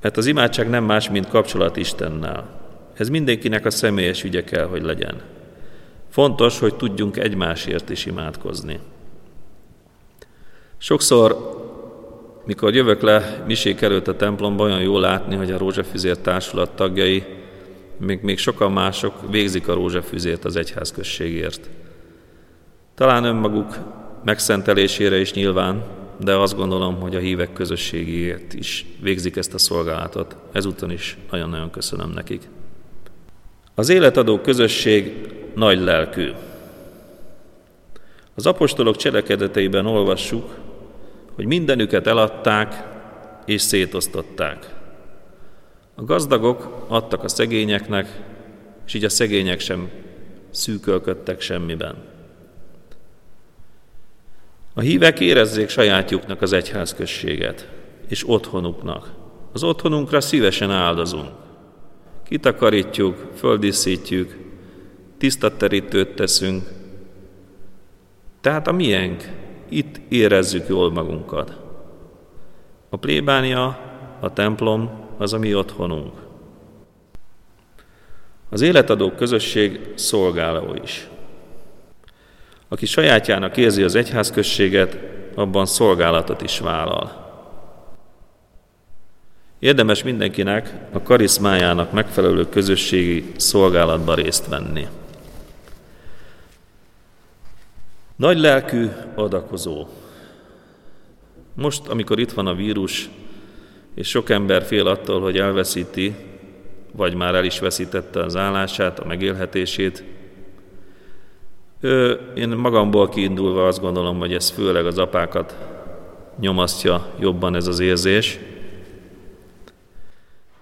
Mert 0.07 0.19
az 0.19 0.25
imádság 0.25 0.69
nem 0.69 0.83
más, 0.83 1.09
mint 1.09 1.27
kapcsolat 1.27 1.77
Istennel. 1.77 2.49
Ez 2.93 3.09
mindenkinek 3.09 3.65
a 3.65 3.69
személyes 3.69 4.23
ügye 4.23 4.43
kell, 4.43 4.65
hogy 4.65 4.81
legyen. 4.81 5.21
Fontos, 6.09 6.59
hogy 6.59 6.75
tudjunk 6.75 7.17
egymásért 7.17 7.89
is 7.89 8.05
imádkozni. 8.05 8.79
Sokszor, 10.77 11.37
mikor 12.45 12.75
jövök 12.75 13.01
le 13.01 13.43
misék 13.47 13.81
előtt 13.81 14.07
a 14.07 14.15
templomba, 14.15 14.63
olyan 14.63 14.81
jó 14.81 14.99
látni, 14.99 15.35
hogy 15.35 15.51
a 15.51 15.57
Rózsafüzér 15.57 16.17
társulat 16.17 16.75
tagjai, 16.75 17.23
még, 17.97 18.21
még 18.21 18.37
sokan 18.37 18.71
mások 18.71 19.13
végzik 19.29 19.67
a 19.67 19.73
rózsafüzért 19.73 20.45
az 20.45 20.55
egyházközségért. 20.55 21.69
Talán 22.95 23.23
önmaguk 23.23 23.77
megszentelésére 24.23 25.19
is 25.19 25.33
nyilván, 25.33 25.83
de 26.19 26.35
azt 26.35 26.55
gondolom, 26.55 26.99
hogy 26.99 27.15
a 27.15 27.19
hívek 27.19 27.53
közösségéért 27.53 28.53
is 28.53 28.85
végzik 29.01 29.35
ezt 29.35 29.53
a 29.53 29.57
szolgálatot. 29.57 30.35
Ezúton 30.51 30.91
is 30.91 31.17
nagyon-nagyon 31.31 31.69
köszönöm 31.69 32.09
nekik. 32.09 32.41
Az 33.75 33.89
életadó 33.89 34.39
közösség 34.39 35.31
nagy 35.55 35.79
lelkű. 35.79 36.31
Az 38.35 38.45
apostolok 38.45 38.95
cselekedeteiben 38.95 39.85
olvassuk, 39.85 40.55
hogy 41.35 41.45
mindenüket 41.45 42.07
eladták 42.07 42.83
és 43.45 43.61
szétosztották. 43.61 44.75
A 45.95 46.03
gazdagok 46.03 46.85
adtak 46.87 47.23
a 47.23 47.27
szegényeknek, 47.27 48.21
és 48.85 48.93
így 48.93 49.03
a 49.03 49.09
szegények 49.09 49.59
sem 49.59 49.89
szűkölködtek 50.49 51.41
semmiben. 51.41 51.95
A 54.77 54.81
hívek 54.81 55.19
érezzék 55.19 55.69
sajátjuknak 55.69 56.41
az 56.41 56.53
egyházközséget, 56.53 57.69
és 58.07 58.29
otthonuknak. 58.29 59.13
Az 59.53 59.63
otthonunkra 59.63 60.21
szívesen 60.21 60.71
áldozunk. 60.71 61.29
Kitakarítjuk, 62.27 63.31
földíszítjük, 63.35 64.37
tisztatterítőt 65.17 66.15
teszünk. 66.15 66.63
Tehát 68.41 68.67
a 68.67 68.71
miénk, 68.71 69.31
itt 69.69 69.99
érezzük 70.09 70.67
jól 70.67 70.91
magunkat. 70.91 71.57
A 72.89 72.97
plébánia, 72.97 73.79
a 74.19 74.33
templom 74.33 74.89
az 75.17 75.33
a 75.33 75.37
mi 75.37 75.55
otthonunk. 75.55 76.13
Az 78.49 78.61
életadó 78.61 79.11
közösség 79.11 79.79
szolgáló 79.95 80.75
is. 80.83 81.07
Aki 82.67 82.85
sajátjának 82.85 83.57
érzi 83.57 83.83
az 83.83 83.95
egyházközséget, 83.95 84.97
abban 85.35 85.65
szolgálatot 85.65 86.41
is 86.41 86.59
vállal. 86.59 87.25
Érdemes 89.59 90.03
mindenkinek 90.03 90.73
a 90.91 91.01
karizmájának 91.01 91.91
megfelelő 91.91 92.49
közösségi 92.49 93.31
szolgálatba 93.35 94.13
részt 94.13 94.47
venni. 94.47 94.87
Nagy 98.15 98.39
lelkű 98.39 98.87
adakozó. 99.15 99.87
Most, 101.53 101.87
amikor 101.87 102.19
itt 102.19 102.31
van 102.31 102.47
a 102.47 102.55
vírus, 102.55 103.09
és 103.95 104.07
sok 104.07 104.29
ember 104.29 104.63
fél 104.63 104.87
attól, 104.87 105.21
hogy 105.21 105.37
elveszíti, 105.37 106.15
vagy 106.91 107.13
már 107.13 107.35
el 107.35 107.45
is 107.45 107.59
veszítette 107.59 108.23
az 108.23 108.35
állását, 108.35 108.99
a 108.99 109.05
megélhetését, 109.05 110.03
én 112.35 112.49
magamból 112.49 113.09
kiindulva 113.09 113.67
azt 113.67 113.81
gondolom, 113.81 114.19
hogy 114.19 114.33
ez 114.33 114.49
főleg 114.49 114.85
az 114.85 114.97
apákat 114.97 115.57
nyomasztja 116.39 117.05
jobban 117.19 117.55
ez 117.55 117.67
az 117.67 117.79
érzés, 117.79 118.39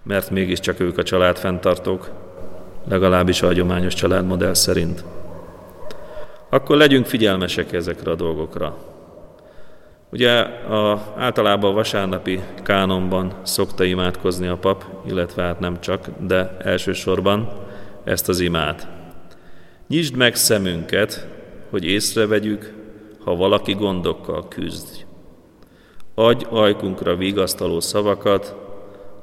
mert 0.03 0.29
mégiscsak 0.29 0.79
ők 0.79 0.97
a 0.97 1.03
családfenntartók, 1.03 2.09
legalábbis 2.87 3.41
a 3.41 3.45
hagyományos 3.45 3.93
családmodell 3.93 4.53
szerint. 4.53 5.03
Akkor 6.49 6.77
legyünk 6.77 7.05
figyelmesek 7.05 7.73
ezekre 7.73 8.11
a 8.11 8.15
dolgokra. 8.15 8.77
Ugye 10.11 10.39
a, 10.39 11.13
általában 11.17 11.71
a 11.71 11.73
vasárnapi 11.73 12.39
kánonban 12.63 13.33
szokta 13.43 13.83
imádkozni 13.83 14.47
a 14.47 14.57
pap, 14.57 14.85
illetve 15.07 15.43
hát 15.43 15.59
nem 15.59 15.79
csak, 15.79 16.07
de 16.19 16.57
elsősorban 16.59 17.49
ezt 18.03 18.29
az 18.29 18.39
imát. 18.39 18.87
Nyisd 19.87 20.15
meg 20.15 20.35
szemünket, 20.35 21.27
hogy 21.69 21.85
észrevegyük, 21.85 22.73
ha 23.23 23.35
valaki 23.35 23.73
gondokkal 23.73 24.47
küzd. 24.47 25.05
Adj 26.13 26.45
ajkunkra 26.49 27.15
vigasztaló 27.15 27.79
szavakat, 27.79 28.55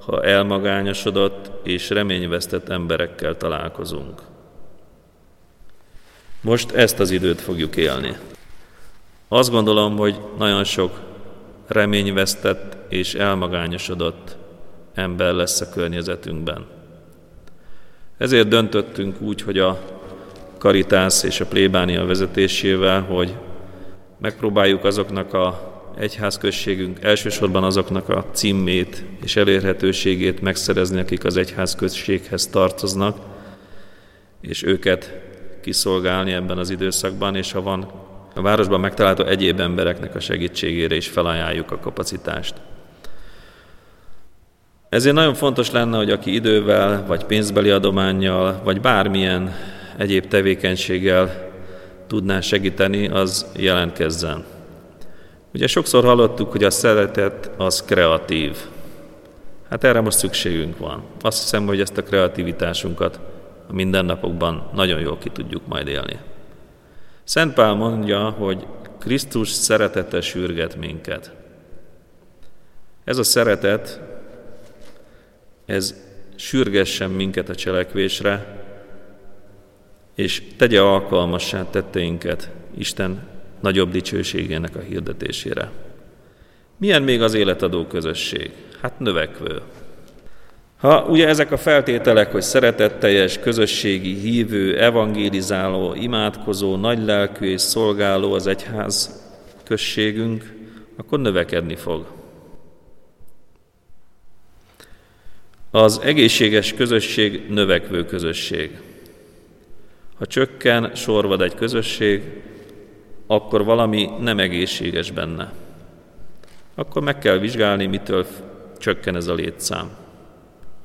ha 0.06 0.22
elmagányosodott 0.24 1.66
és 1.66 1.90
reményvesztett 1.90 2.68
emberekkel 2.68 3.36
találkozunk. 3.36 4.20
Most 6.40 6.72
ezt 6.72 7.00
az 7.00 7.10
időt 7.10 7.40
fogjuk 7.40 7.76
élni. 7.76 8.16
Azt 9.28 9.50
gondolom, 9.50 9.96
hogy 9.96 10.20
nagyon 10.38 10.64
sok 10.64 11.00
reményvesztett 11.66 12.76
és 12.88 13.14
elmagányosodott 13.14 14.36
ember 14.94 15.34
lesz 15.34 15.60
a 15.60 15.68
környezetünkben. 15.68 16.66
Ezért 18.16 18.48
döntöttünk 18.48 19.20
úgy, 19.20 19.42
hogy 19.42 19.58
a 19.58 19.91
Karitász 20.62 21.22
és 21.22 21.40
a 21.40 21.46
plébánia 21.46 22.04
vezetésével, 22.04 23.00
hogy 23.00 23.34
megpróbáljuk 24.20 24.84
azoknak 24.84 25.34
a 25.34 25.72
egyházközségünk, 25.98 26.98
elsősorban 27.04 27.64
azoknak 27.64 28.08
a 28.08 28.24
címét 28.32 29.04
és 29.22 29.36
elérhetőségét 29.36 30.40
megszerezni, 30.40 31.00
akik 31.00 31.24
az 31.24 31.36
egyházközséghez 31.36 32.46
tartoznak, 32.46 33.16
és 34.40 34.62
őket 34.62 35.20
kiszolgálni 35.62 36.32
ebben 36.32 36.58
az 36.58 36.70
időszakban, 36.70 37.36
és 37.36 37.52
ha 37.52 37.62
van 37.62 37.90
a 38.34 38.42
városban 38.42 38.80
megtalálható 38.80 39.24
egyéb 39.24 39.60
embereknek 39.60 40.14
a 40.14 40.20
segítségére 40.20 40.94
is 40.94 41.08
felajánljuk 41.08 41.70
a 41.70 41.78
kapacitást. 41.78 42.54
Ezért 44.88 45.14
nagyon 45.14 45.34
fontos 45.34 45.70
lenne, 45.70 45.96
hogy 45.96 46.10
aki 46.10 46.34
idővel, 46.34 47.04
vagy 47.06 47.24
pénzbeli 47.24 47.70
adományjal, 47.70 48.60
vagy 48.64 48.80
bármilyen 48.80 49.54
egyéb 49.96 50.26
tevékenységgel 50.26 51.50
tudná 52.06 52.40
segíteni, 52.40 53.08
az 53.08 53.46
jelentkezzen. 53.56 54.44
Ugye 55.54 55.66
sokszor 55.66 56.04
hallottuk, 56.04 56.50
hogy 56.50 56.64
a 56.64 56.70
szeretet 56.70 57.50
az 57.56 57.82
kreatív. 57.82 58.56
Hát 59.68 59.84
erre 59.84 60.00
most 60.00 60.18
szükségünk 60.18 60.78
van. 60.78 61.02
Azt 61.20 61.40
hiszem, 61.42 61.66
hogy 61.66 61.80
ezt 61.80 61.96
a 61.96 62.02
kreativitásunkat 62.02 63.20
a 63.68 63.72
mindennapokban 63.72 64.70
nagyon 64.74 65.00
jól 65.00 65.18
ki 65.18 65.28
tudjuk 65.28 65.66
majd 65.66 65.88
élni. 65.88 66.18
Szent 67.24 67.54
Pál 67.54 67.74
mondja, 67.74 68.30
hogy 68.30 68.66
Krisztus 68.98 69.48
szeretete 69.48 70.20
sürget 70.20 70.76
minket. 70.76 71.32
Ez 73.04 73.18
a 73.18 73.22
szeretet, 73.22 74.00
ez 75.66 75.94
sürgessen 76.36 77.10
minket 77.10 77.48
a 77.48 77.54
cselekvésre, 77.54 78.61
és 80.14 80.42
tegye 80.56 80.80
alkalmassá 80.80 81.70
tetteinket 81.70 82.50
Isten 82.76 83.28
nagyobb 83.60 83.90
dicsőségének 83.90 84.76
a 84.76 84.80
hirdetésére. 84.80 85.70
Milyen 86.76 87.02
még 87.02 87.22
az 87.22 87.34
életadó 87.34 87.86
közösség? 87.86 88.50
Hát 88.80 88.98
növekvő. 88.98 89.60
Ha 90.76 91.04
ugye 91.04 91.28
ezek 91.28 91.52
a 91.52 91.56
feltételek, 91.56 92.32
hogy 92.32 92.42
szeretetteljes, 92.42 93.38
közösségi, 93.38 94.14
hívő, 94.14 94.78
evangélizáló, 94.78 95.94
imádkozó, 95.94 96.76
nagylelkű 96.76 97.46
és 97.46 97.60
szolgáló 97.60 98.32
az 98.32 98.46
egyház 98.46 99.22
községünk, 99.64 100.54
akkor 100.96 101.20
növekedni 101.20 101.76
fog. 101.76 102.06
Az 105.70 106.00
egészséges 106.04 106.74
közösség 106.74 107.42
növekvő 107.48 108.04
közösség. 108.04 108.80
Ha 110.22 110.28
csökken, 110.28 110.94
sorvad 110.94 111.40
egy 111.40 111.54
közösség, 111.54 112.42
akkor 113.26 113.64
valami 113.64 114.10
nem 114.20 114.38
egészséges 114.38 115.10
benne. 115.10 115.52
Akkor 116.74 117.02
meg 117.02 117.18
kell 117.18 117.38
vizsgálni, 117.38 117.86
mitől 117.86 118.26
csökken 118.78 119.16
ez 119.16 119.26
a 119.26 119.34
létszám. 119.34 119.90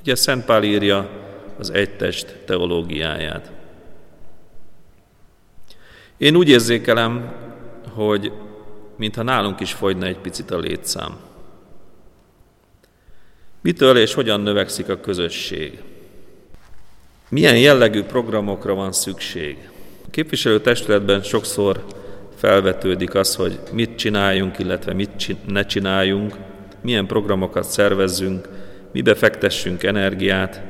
Ugye 0.02 0.16
Szent 0.16 0.46
Pál 0.46 0.64
írja 0.64 1.10
az 1.58 1.70
egytest 1.70 2.36
teológiáját. 2.46 3.52
Én 6.18 6.36
úgy 6.36 6.50
érzékelem, 6.50 7.34
hogy 7.94 8.32
mintha 8.96 9.24
nálunk 9.24 9.60
is 9.60 9.74
fogyna 9.74 10.06
egy 10.06 10.20
picit 10.20 10.52
a 10.52 10.60
létszám. 10.60 11.18
Mitől 13.62 13.98
és 13.98 14.14
hogyan 14.14 14.42
növekszik 14.42 14.90
a 14.90 15.00
közösség? 15.00 15.84
Milyen 17.30 17.58
jellegű 17.58 18.04
programokra 18.04 18.74
van 18.74 18.92
szükség? 18.92 19.70
A 20.06 20.10
képviselőtestületben 20.10 21.22
sokszor 21.22 21.86
felvetődik 22.36 23.16
az, 23.16 23.36
hogy 23.36 23.60
mit 23.72 23.96
csináljunk, 23.96 24.60
illetve 24.60 24.94
mit 24.94 25.36
ne 25.48 25.66
csináljunk, 25.66 26.36
milyen 26.82 27.08
programokat 27.08 27.64
szervezzünk, 27.64 28.48
mibe 28.92 29.16
fektessünk 29.16 29.84
energiát, 29.84 30.62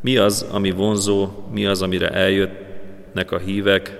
mi 0.00 0.16
az, 0.16 0.46
ami 0.50 0.70
vonzó, 0.70 1.28
mi 1.52 1.66
az, 1.66 1.82
amire 1.82 2.10
eljöttnek 2.10 3.32
a 3.32 3.38
hívek, 3.38 3.98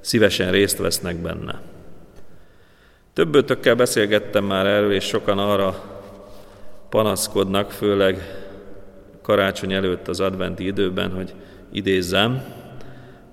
szívesen 0.00 0.50
részt 0.50 0.78
vesznek 0.78 1.16
benne. 1.16 1.60
Többötökkel 3.12 3.74
beszélgettem 3.74 4.44
már 4.44 4.66
erről, 4.66 4.92
és 4.92 5.04
sokan 5.04 5.38
arra 5.38 6.00
panaszkodnak, 6.88 7.70
főleg 7.70 8.45
karácsony 9.26 9.72
előtt 9.72 10.08
az 10.08 10.20
adventi 10.20 10.66
időben, 10.66 11.10
hogy 11.10 11.34
idézzem, 11.72 12.44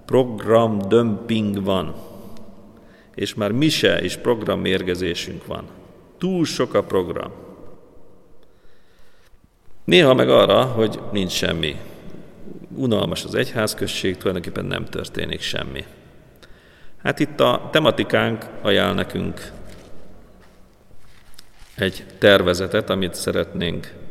program 0.05 0.79
dömping 0.87 1.63
van, 1.63 1.95
és 3.15 3.33
már 3.33 3.51
mise 3.51 4.01
és 4.01 4.15
programmérgezésünk 4.15 5.45
van. 5.45 5.67
Túl 6.17 6.45
sok 6.45 6.73
a 6.73 6.83
program. 6.83 7.31
Néha 9.83 10.13
meg 10.13 10.29
arra, 10.29 10.63
hogy 10.63 10.99
nincs 11.11 11.31
semmi. 11.31 11.75
Unalmas 12.75 13.23
az 13.23 13.35
egyházközség, 13.35 14.17
tulajdonképpen 14.17 14.65
nem 14.65 14.85
történik 14.85 15.41
semmi. 15.41 15.85
Hát 17.03 17.19
itt 17.19 17.39
a 17.39 17.69
tematikánk 17.71 18.45
ajánl 18.61 18.93
nekünk 18.93 19.51
egy 21.75 22.05
tervezetet, 22.17 22.89
amit 22.89 23.13
szeretnénk 23.13 24.01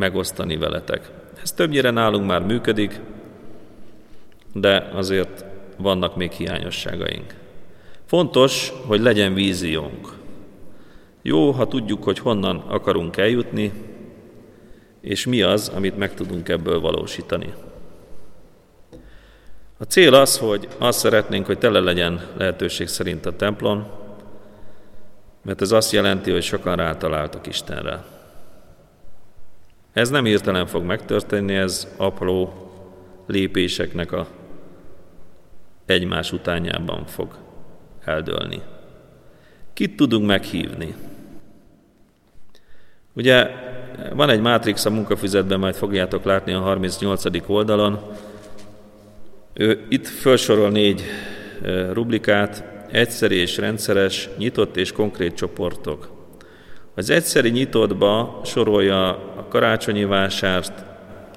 megosztani 0.00 0.56
veletek. 0.56 1.10
Ez 1.42 1.52
többnyire 1.52 1.90
nálunk 1.90 2.26
már 2.26 2.42
működik, 2.42 3.00
de 4.54 4.90
azért 4.94 5.44
vannak 5.76 6.16
még 6.16 6.30
hiányosságaink. 6.30 7.34
Fontos, 8.06 8.72
hogy 8.86 9.00
legyen 9.00 9.34
víziónk. 9.34 10.12
Jó, 11.22 11.50
ha 11.50 11.68
tudjuk, 11.68 12.04
hogy 12.04 12.18
honnan 12.18 12.56
akarunk 12.56 13.16
eljutni, 13.16 13.72
és 15.00 15.26
mi 15.26 15.42
az, 15.42 15.68
amit 15.68 15.98
meg 15.98 16.14
tudunk 16.14 16.48
ebből 16.48 16.80
valósítani. 16.80 17.52
A 19.78 19.84
cél 19.84 20.14
az, 20.14 20.38
hogy 20.38 20.68
azt 20.78 20.98
szeretnénk, 20.98 21.46
hogy 21.46 21.58
tele 21.58 21.80
legyen 21.80 22.26
lehetőség 22.36 22.86
szerint 22.86 23.26
a 23.26 23.36
templom, 23.36 23.86
mert 25.42 25.60
ez 25.60 25.72
azt 25.72 25.92
jelenti, 25.92 26.30
hogy 26.30 26.42
sokan 26.42 26.76
rátaláltak 26.76 27.46
Istenre. 27.46 28.19
Ez 29.92 30.10
nem 30.10 30.24
hirtelen 30.24 30.66
fog 30.66 30.84
megtörténni, 30.84 31.54
ez 31.54 31.94
apró 31.96 32.52
lépéseknek 33.26 34.12
a 34.12 34.26
egymás 35.86 36.32
utányában 36.32 37.06
fog 37.06 37.36
eldőlni. 38.04 38.60
Kit 39.72 39.96
tudunk 39.96 40.26
meghívni? 40.26 40.94
Ugye 43.12 43.50
van 44.14 44.30
egy 44.30 44.40
mátrix 44.40 44.84
a 44.84 44.90
munkafüzetben, 44.90 45.58
majd 45.58 45.74
fogjátok 45.74 46.24
látni 46.24 46.52
a 46.52 46.60
38. 46.60 47.48
oldalon. 47.48 47.98
Ő 49.52 49.86
itt 49.88 50.06
felsorol 50.06 50.70
négy 50.70 51.02
rublikát, 51.92 52.64
egyszeri 52.90 53.36
és 53.36 53.56
rendszeres, 53.56 54.28
nyitott 54.38 54.76
és 54.76 54.92
konkrét 54.92 55.34
csoportok. 55.34 56.10
Az 56.94 57.10
egyszeri 57.10 57.50
nyitottba 57.50 58.40
sorolja 58.44 59.29
karácsonyi 59.50 60.04
vásárt, 60.04 60.84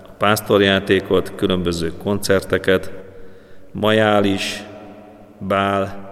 a 0.08 0.12
pásztorjátékot, 0.18 1.36
különböző 1.36 1.94
koncerteket, 1.98 2.92
majális, 3.72 4.64
bál. 5.38 6.12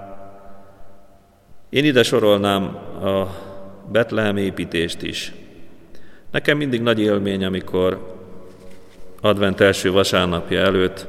Én 1.70 1.86
ide 1.86 2.04
sorolnám 2.04 2.64
a 3.04 3.28
Betlehem 3.92 4.38
építést 4.38 5.02
is. 5.02 5.34
Nekem 6.32 6.58
mindig 6.58 6.82
nagy 6.82 7.00
élmény, 7.00 7.46
amikor 7.46 8.18
advent 9.22 9.62
első 9.62 9.92
vasárnapja 9.92 10.60
előtt 10.60 11.08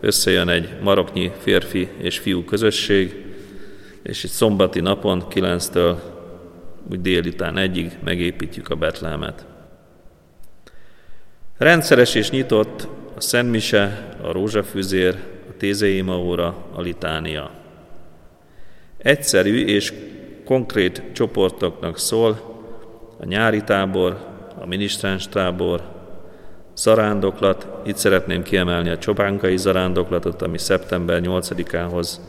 összejön 0.00 0.48
egy 0.48 0.68
maroknyi 0.82 1.32
férfi 1.38 1.88
és 1.96 2.18
fiú 2.18 2.44
közösség, 2.44 3.24
és 4.02 4.24
egy 4.24 4.30
szombati 4.30 4.80
napon 4.80 5.24
9-től 5.30 5.96
úgy 6.90 7.00
délután 7.00 7.56
egyig 7.56 7.98
megépítjük 8.04 8.68
a 8.68 8.74
Betlehemet. 8.74 9.53
Rendszeres 11.58 12.14
és 12.14 12.30
nyitott 12.30 12.88
a 13.16 13.20
Szentmise, 13.20 14.14
a 14.22 14.32
rózsafűzér, 14.32 15.14
a 15.48 15.56
Tézei 15.56 16.04
óra, 16.10 16.56
a 16.72 16.80
litánia. 16.80 17.50
Egyszerű 18.98 19.64
és 19.64 19.92
konkrét 20.44 21.02
csoportoknak 21.12 21.98
szól 21.98 22.40
a 23.20 23.24
nyári 23.24 23.62
tábor, 23.62 24.16
a 24.60 24.66
minisztráns 24.66 25.28
tábor, 25.28 25.82
zarándoklat, 26.76 27.66
itt 27.86 27.96
szeretném 27.96 28.42
kiemelni 28.42 28.88
a 28.88 28.98
csobánkai 28.98 29.56
zarándoklatot, 29.56 30.42
ami 30.42 30.58
szeptember 30.58 31.20
8-ához 31.24 32.20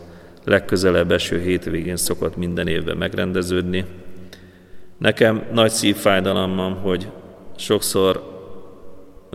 legközelebb 0.43 1.11
eső 1.11 1.41
hétvégén 1.41 1.97
szokott 1.97 2.35
minden 2.35 2.67
évben 2.67 2.97
megrendeződni. 2.97 3.85
Nekem 4.97 5.43
nagy 5.51 5.71
szívfájdalom 5.71 6.55
van, 6.55 6.73
hogy 6.73 7.07
sokszor 7.55 8.35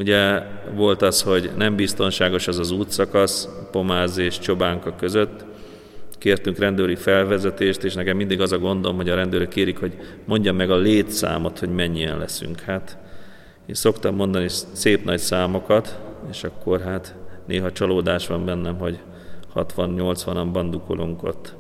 ugye 0.01 0.43
volt 0.75 1.03
az, 1.03 1.23
hogy 1.23 1.51
nem 1.57 1.77
biztonságos 1.77 2.49
az 2.49 2.59
az 2.59 2.71
útszakasz 2.71 3.49
Pomáz 3.71 4.19
és 4.19 4.39
Csobánka 4.39 4.95
között, 4.97 5.45
kértünk 6.19 6.59
rendőri 6.59 6.95
felvezetést, 6.95 7.85
és 7.85 7.95
nekem 7.95 8.17
mindig 8.17 8.41
az 8.41 8.53
a 8.53 8.59
gondom, 8.59 8.97
hogy 8.97 9.09
a 9.09 9.15
rendőrök 9.15 9.49
kérik, 9.49 9.79
hogy 9.79 9.99
mondjam 10.25 10.57
meg 10.57 10.71
a 10.71 10.77
létszámot, 10.77 11.59
hogy 11.59 11.69
mennyien 11.69 12.19
leszünk. 12.19 12.61
Hát 12.61 12.99
én 13.67 13.75
szoktam 13.75 14.15
mondani 14.15 14.49
szép 14.73 15.05
nagy 15.05 15.19
számokat, 15.19 16.01
és 16.31 16.45
akkor 16.45 16.81
hát 16.81 17.15
néha 17.47 17.73
csalódás 17.73 18.27
van 18.27 18.45
bennem, 18.45 18.79
hogy 18.79 18.99
60-80-an 19.55 20.49
bandukolunk 20.53 21.23
ott. 21.23 21.55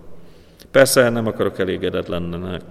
Persze 0.70 1.09
nem 1.09 1.26
akarok 1.26 1.59
elégedetlennek 1.59 2.62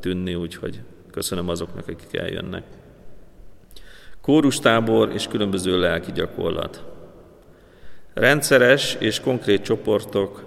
tűnni, 0.00 0.34
úgyhogy 0.34 0.80
köszönöm 1.10 1.48
azoknak, 1.48 1.88
akik 1.88 2.16
eljönnek. 2.16 2.62
Kórustábor 4.24 5.10
és 5.12 5.26
különböző 5.26 5.78
lelki 5.78 6.12
gyakorlat. 6.12 6.84
Rendszeres 8.14 8.96
és 8.98 9.20
konkrét 9.20 9.62
csoportok 9.62 10.44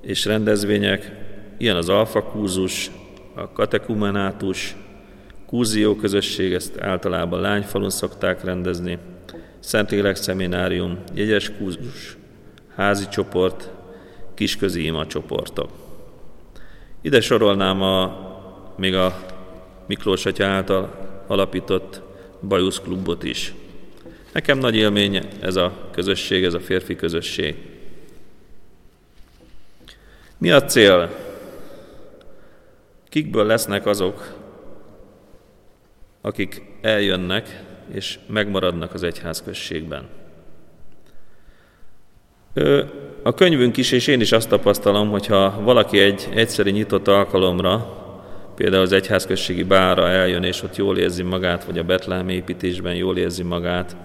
és 0.00 0.24
rendezvények, 0.24 1.12
ilyen 1.58 1.76
az 1.76 1.88
alfakúzus, 1.88 2.90
a 3.34 3.52
katekumenátus, 3.52 4.76
Kúzió 5.46 5.96
közösség, 5.96 6.52
ezt 6.52 6.80
általában 6.80 7.40
lányfalun 7.40 7.90
szokták 7.90 8.44
rendezni, 8.44 8.98
Szentlélek 9.58 10.16
szeminárium, 10.16 10.98
jegyes 11.14 11.56
kúzus, 11.56 12.16
házi 12.76 13.08
csoport, 13.08 13.70
kisközi 14.34 14.84
ima 14.84 15.06
csoportok. 15.06 15.70
Ide 17.00 17.20
sorolnám 17.20 17.82
a, 17.82 18.18
még 18.76 18.94
a 18.94 19.16
Miklós 19.86 20.26
Atya 20.26 20.46
által 20.46 21.08
alapított 21.26 22.02
Bajusz 22.48 22.80
klubot 22.80 23.22
is. 23.22 23.54
Nekem 24.32 24.58
nagy 24.58 24.76
élmény 24.76 25.28
ez 25.40 25.56
a 25.56 25.88
közösség, 25.92 26.44
ez 26.44 26.54
a 26.54 26.60
férfi 26.60 26.96
közösség. 26.96 27.56
Mi 30.38 30.50
a 30.50 30.64
cél? 30.64 31.10
Kikből 33.08 33.46
lesznek 33.46 33.86
azok, 33.86 34.34
akik 36.20 36.62
eljönnek 36.80 37.62
és 37.92 38.18
megmaradnak 38.26 38.94
az 38.94 39.02
egyházközségben? 39.02 40.08
A 43.22 43.34
könyvünk 43.34 43.76
is, 43.76 43.92
és 43.92 44.06
én 44.06 44.20
is 44.20 44.32
azt 44.32 44.48
tapasztalom, 44.48 45.10
hogyha 45.10 45.60
valaki 45.62 45.98
egy 45.98 46.28
egyszeri 46.34 46.70
nyitott 46.70 47.08
alkalomra, 47.08 48.03
például 48.54 48.82
az 48.82 48.92
egyházközségi 48.92 49.62
bára 49.62 50.08
eljön, 50.08 50.42
és 50.42 50.62
ott 50.62 50.76
jól 50.76 50.98
érzi 50.98 51.22
magát, 51.22 51.64
vagy 51.64 51.78
a 51.78 51.84
Betlehem 51.84 52.28
építésben 52.28 52.94
jól 52.94 53.16
érzi 53.16 53.42
magát, 53.42 53.96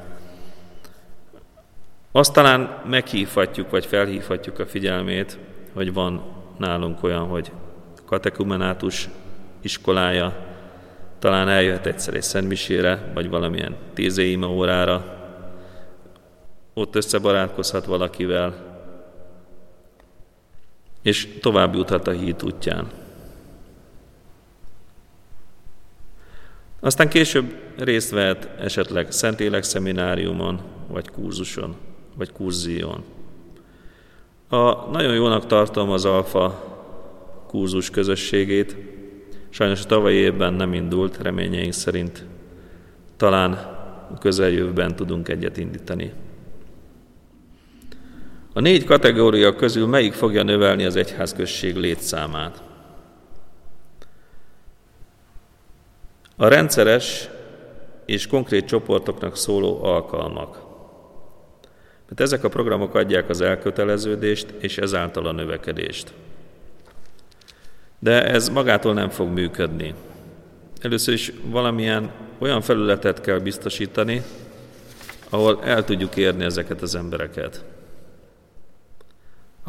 azt 2.11 2.33
talán 2.33 2.81
meghívhatjuk, 2.85 3.69
vagy 3.69 3.85
felhívhatjuk 3.85 4.59
a 4.59 4.65
figyelmét, 4.65 5.37
hogy 5.73 5.93
van 5.93 6.23
nálunk 6.57 7.03
olyan, 7.03 7.27
hogy 7.27 7.51
katekumenátus 8.05 9.09
iskolája, 9.61 10.35
talán 11.19 11.49
eljöhet 11.49 11.85
egyszer 11.85 12.13
egy 12.13 12.21
szentmisére, 12.21 13.11
vagy 13.13 13.29
valamilyen 13.29 13.75
tízéima 13.93 14.47
órára, 14.47 15.17
ott 16.73 16.95
összebarátkozhat 16.95 17.85
valakivel, 17.85 18.67
és 21.01 21.27
tovább 21.41 21.75
juthat 21.75 22.07
a 22.07 22.11
híd 22.11 22.43
útján. 22.43 22.87
Aztán 26.79 27.09
később 27.09 27.55
részt 27.77 28.11
vehet 28.11 28.49
esetleg 28.59 29.11
Szentélek 29.11 29.63
szemináriumon, 29.63 30.61
vagy 30.87 31.09
kurzuson, 31.09 31.75
vagy 32.15 32.31
kurzión. 32.31 33.03
A, 34.49 34.89
nagyon 34.91 35.13
jónak 35.13 35.45
tartom 35.45 35.89
az 35.89 36.05
alfa 36.05 36.67
kurzus 37.47 37.89
közösségét. 37.89 38.75
Sajnos 39.49 39.83
a 39.83 39.85
tavalyi 39.85 40.17
évben 40.17 40.53
nem 40.53 40.73
indult, 40.73 41.17
reményeink 41.21 41.73
szerint 41.73 42.25
talán 43.17 43.51
a 44.13 44.17
közeljövőben 44.19 44.95
tudunk 44.95 45.27
egyet 45.27 45.57
indítani. 45.57 46.13
A 48.53 48.59
négy 48.59 48.83
kategória 48.83 49.55
közül 49.55 49.87
melyik 49.87 50.13
fogja 50.13 50.43
növelni 50.43 50.85
az 50.85 50.95
egyházközség 50.95 51.75
létszámát? 51.75 52.63
A 56.41 56.47
rendszeres 56.47 57.29
és 58.05 58.27
konkrét 58.27 58.67
csoportoknak 58.67 59.37
szóló 59.37 59.83
alkalmak. 59.83 60.67
Mert 62.07 62.19
ezek 62.21 62.43
a 62.43 62.49
programok 62.49 62.95
adják 62.95 63.29
az 63.29 63.41
elköteleződést 63.41 64.53
és 64.59 64.77
ezáltal 64.77 65.25
a 65.25 65.31
növekedést. 65.31 66.13
De 67.99 68.25
ez 68.25 68.49
magától 68.49 68.93
nem 68.93 69.09
fog 69.09 69.27
működni. 69.27 69.93
Először 70.81 71.13
is 71.13 71.31
valamilyen 71.45 72.11
olyan 72.37 72.61
felületet 72.61 73.21
kell 73.21 73.39
biztosítani, 73.39 74.21
ahol 75.29 75.63
el 75.63 75.83
tudjuk 75.83 76.15
érni 76.15 76.43
ezeket 76.43 76.81
az 76.81 76.95
embereket 76.95 77.63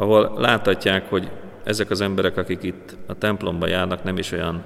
ahol 0.00 0.32
láthatják, 0.36 1.08
hogy 1.08 1.30
ezek 1.64 1.90
az 1.90 2.00
emberek, 2.00 2.36
akik 2.36 2.62
itt 2.62 2.96
a 3.06 3.14
templomba 3.14 3.66
járnak, 3.66 4.02
nem 4.02 4.18
is 4.18 4.32
olyan 4.32 4.62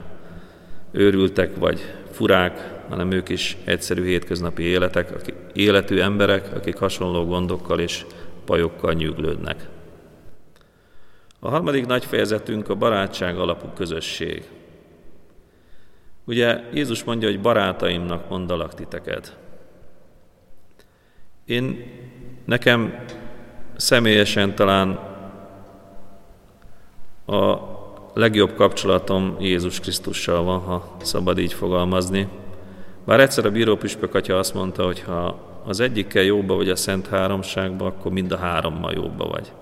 őrültek 0.94 1.56
vagy 1.56 1.94
furák, 2.10 2.82
hanem 2.88 3.10
ők 3.10 3.28
is 3.28 3.56
egyszerű 3.64 4.04
hétköznapi 4.04 4.62
életek, 4.62 5.10
akik, 5.10 5.34
életű 5.52 6.00
emberek, 6.00 6.54
akik 6.54 6.76
hasonló 6.76 7.24
gondokkal 7.24 7.80
és 7.80 8.06
bajokkal 8.46 8.92
nyűglődnek. 8.92 9.68
A 11.38 11.48
harmadik 11.48 11.86
nagy 11.86 12.04
fejezetünk 12.04 12.68
a 12.68 12.74
barátság 12.74 13.38
alapú 13.38 13.66
közösség. 13.74 14.44
Ugye 16.24 16.60
Jézus 16.72 17.04
mondja, 17.04 17.28
hogy 17.28 17.40
barátaimnak 17.40 18.28
mondalak 18.28 18.74
titeket. 18.74 19.36
Én 21.44 21.92
nekem 22.44 23.04
személyesen 23.76 24.54
talán 24.54 24.88
a 27.24 27.73
legjobb 28.14 28.54
kapcsolatom 28.54 29.36
Jézus 29.40 29.80
Krisztussal 29.80 30.42
van, 30.42 30.60
ha 30.60 30.96
szabad 31.02 31.38
így 31.38 31.52
fogalmazni. 31.52 32.28
Bár 33.04 33.20
egyszer 33.20 33.46
a 33.46 33.50
bírópüspök 33.50 34.14
atya 34.14 34.38
azt 34.38 34.54
mondta, 34.54 34.84
hogy 34.84 35.00
ha 35.00 35.52
az 35.64 35.80
egyikkel 35.80 36.22
jóba 36.22 36.54
vagy 36.54 36.68
a 36.68 36.76
Szent 36.76 37.06
Háromságba, 37.06 37.86
akkor 37.86 38.12
mind 38.12 38.32
a 38.32 38.36
hárommal 38.36 38.92
jóba 38.92 39.26
vagy. 39.26 39.52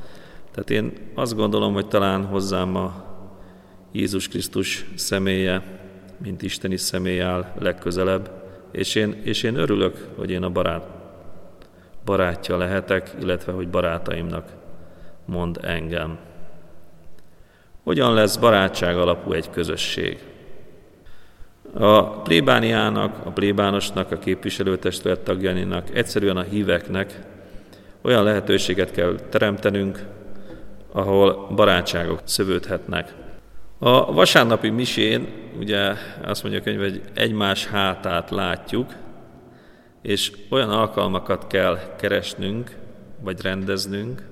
Tehát 0.50 0.70
én 0.70 0.92
azt 1.14 1.36
gondolom, 1.36 1.72
hogy 1.72 1.86
talán 1.86 2.24
hozzám 2.24 2.76
a 2.76 3.04
Jézus 3.92 4.28
Krisztus 4.28 4.86
személye, 4.94 5.62
mint 6.22 6.42
isteni 6.42 6.76
személy 6.76 7.20
áll 7.20 7.52
legközelebb, 7.58 8.30
és 8.72 8.94
én, 8.94 9.20
és 9.22 9.42
én 9.42 9.56
örülök, 9.56 10.08
hogy 10.16 10.30
én 10.30 10.42
a 10.42 10.50
barát, 10.50 10.86
barátja 12.04 12.56
lehetek, 12.56 13.14
illetve 13.20 13.52
hogy 13.52 13.68
barátaimnak 13.68 14.48
mond 15.24 15.58
engem. 15.62 16.18
Hogyan 17.82 18.14
lesz 18.14 18.36
barátság 18.36 18.96
alapú 18.96 19.32
egy 19.32 19.50
közösség? 19.50 20.18
A 21.74 22.02
plébániának, 22.02 23.26
a 23.26 23.30
plébánosnak, 23.30 24.10
a 24.10 24.18
képviselőtestület 24.18 25.20
tagjainak, 25.20 25.94
egyszerűen 25.94 26.36
a 26.36 26.42
híveknek 26.42 27.20
olyan 28.02 28.22
lehetőséget 28.22 28.90
kell 28.90 29.14
teremtenünk, 29.30 30.04
ahol 30.92 31.46
barátságok 31.54 32.20
szövődhetnek. 32.24 33.14
A 33.78 34.12
vasárnapi 34.12 34.70
misén, 34.70 35.28
ugye 35.58 35.92
azt 36.24 36.42
mondja 36.42 36.60
a 36.60 36.64
könyv, 36.64 36.80
hogy 36.80 37.02
egymás 37.14 37.66
hátát 37.66 38.30
látjuk, 38.30 38.92
és 40.02 40.32
olyan 40.50 40.70
alkalmakat 40.70 41.46
kell 41.46 41.78
keresnünk, 41.98 42.76
vagy 43.20 43.40
rendeznünk, 43.42 44.22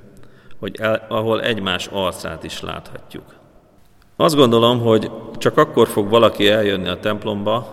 hogy 0.58 0.76
el, 0.80 1.06
ahol 1.08 1.42
egymás 1.42 1.86
arcát 1.86 2.44
is 2.44 2.60
láthatjuk. 2.60 3.39
Azt 4.20 4.34
gondolom, 4.34 4.80
hogy 4.80 5.10
csak 5.38 5.56
akkor 5.56 5.88
fog 5.88 6.08
valaki 6.08 6.48
eljönni 6.48 6.88
a 6.88 6.98
templomba, 6.98 7.66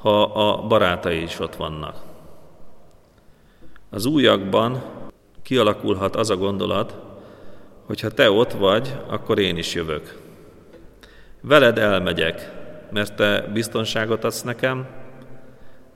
ha 0.00 0.22
a 0.22 0.66
barátai 0.66 1.22
is 1.22 1.40
ott 1.40 1.56
vannak. 1.56 1.96
Az 3.90 4.06
újakban 4.06 4.82
kialakulhat 5.42 6.16
az 6.16 6.30
a 6.30 6.36
gondolat, 6.36 6.96
hogy 7.86 8.00
ha 8.00 8.08
te 8.08 8.30
ott 8.30 8.52
vagy, 8.52 8.94
akkor 9.06 9.38
én 9.38 9.56
is 9.56 9.74
jövök. 9.74 10.20
Veled 11.40 11.78
elmegyek, 11.78 12.52
mert 12.90 13.16
te 13.16 13.50
biztonságot 13.52 14.24
adsz 14.24 14.42
nekem, 14.42 14.86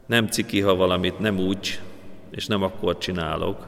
nem 0.07 0.27
ciki, 0.27 0.61
ha 0.61 0.75
valamit 0.75 1.19
nem 1.19 1.39
úgy, 1.39 1.81
és 2.31 2.47
nem 2.47 2.63
akkor 2.63 2.99
csinálok, 2.99 3.67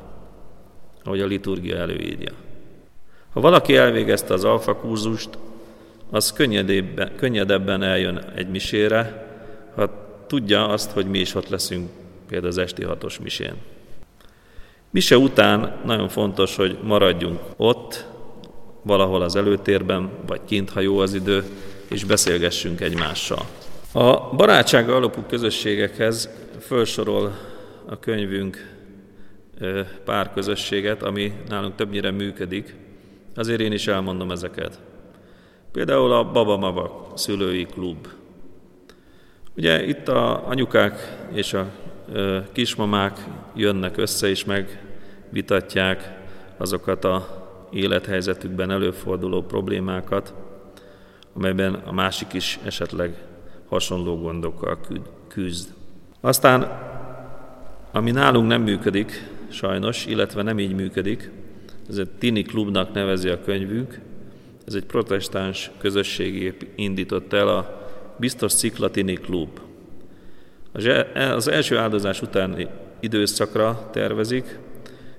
ahogy 1.05 1.21
a 1.21 1.27
liturgia 1.27 1.77
előírja. 1.77 2.33
Ha 3.33 3.41
valaki 3.41 3.77
elvégezte 3.77 4.35
az 4.35 4.45
alfa 4.45 4.77
kurzust, 4.77 5.39
az 6.11 6.33
könnyedebben, 7.17 7.83
eljön 7.83 8.25
egy 8.35 8.49
misére, 8.49 9.29
ha 9.75 9.91
tudja 10.27 10.69
azt, 10.69 10.91
hogy 10.91 11.07
mi 11.07 11.19
is 11.19 11.35
ott 11.35 11.49
leszünk 11.49 11.89
például 12.29 12.51
az 12.51 12.59
esti 12.59 12.85
hatos 12.85 13.19
misén. 13.19 13.55
Mise 14.91 15.17
után 15.19 15.81
nagyon 15.85 16.09
fontos, 16.09 16.57
hogy 16.57 16.79
maradjunk 16.83 17.41
ott, 17.57 18.07
valahol 18.83 19.23
az 19.23 19.37
előtérben, 19.37 20.11
vagy 20.27 20.41
kint, 20.45 20.71
ha 20.71 20.81
jó 20.81 20.99
az 20.99 21.15
idő, 21.15 21.45
és 21.89 22.05
beszélgessünk 22.05 22.81
egymással. 22.81 23.47
A 23.93 24.35
barátság 24.37 24.91
alapú 24.91 25.23
közösségekhez 25.29 26.31
felsorol 26.59 27.37
a 27.87 27.99
könyvünk 27.99 28.79
pár 30.05 30.33
közösséget, 30.33 31.03
ami 31.03 31.33
nálunk 31.49 31.75
többnyire 31.75 32.11
működik, 32.11 32.75
azért 33.35 33.61
én 33.61 33.73
is 33.73 33.87
elmondom 33.87 34.31
ezeket. 34.31 34.81
Például 35.73 36.13
a 36.13 36.31
Baba 36.31 36.57
Mava 36.57 37.13
szülői 37.15 37.65
klub. 37.65 38.09
Ugye 39.57 39.87
itt 39.87 40.09
a 40.09 40.49
anyukák 40.49 41.19
és 41.33 41.53
a 41.53 41.71
kismamák 42.53 43.27
jönnek 43.55 43.97
össze 43.97 44.29
és 44.29 44.45
megvitatják 44.45 46.19
azokat 46.57 47.05
a 47.05 47.47
élethelyzetükben 47.71 48.71
előforduló 48.71 49.43
problémákat, 49.43 50.35
amelyben 51.33 51.75
a 51.75 51.93
másik 51.93 52.33
is 52.33 52.59
esetleg 52.65 53.25
hasonló 53.69 54.19
gondokkal 54.19 54.79
küzd. 55.29 55.69
Aztán, 56.21 56.89
ami 57.93 58.11
nálunk 58.11 58.49
nem 58.49 58.63
működik, 58.63 59.29
sajnos, 59.49 60.07
illetve 60.07 60.43
nem 60.43 60.59
így 60.59 60.75
működik, 60.75 61.31
ez 61.89 61.99
egy 61.99 62.11
tini 62.11 62.43
klubnak 62.43 62.93
nevezi 62.93 63.29
a 63.29 63.41
könyvünk, 63.41 64.01
ez 64.67 64.75
egy 64.75 64.85
protestáns 64.85 65.71
közösség 65.79 66.55
indított 66.75 67.33
el 67.33 67.49
a 67.49 67.89
Biztos 68.17 68.55
Ciklatini 68.55 69.15
Klub. 69.15 69.61
Az 71.35 71.49
első 71.49 71.77
áldozás 71.77 72.23
utáni 72.23 72.69
időszakra 73.01 73.89
tervezik, 73.93 74.59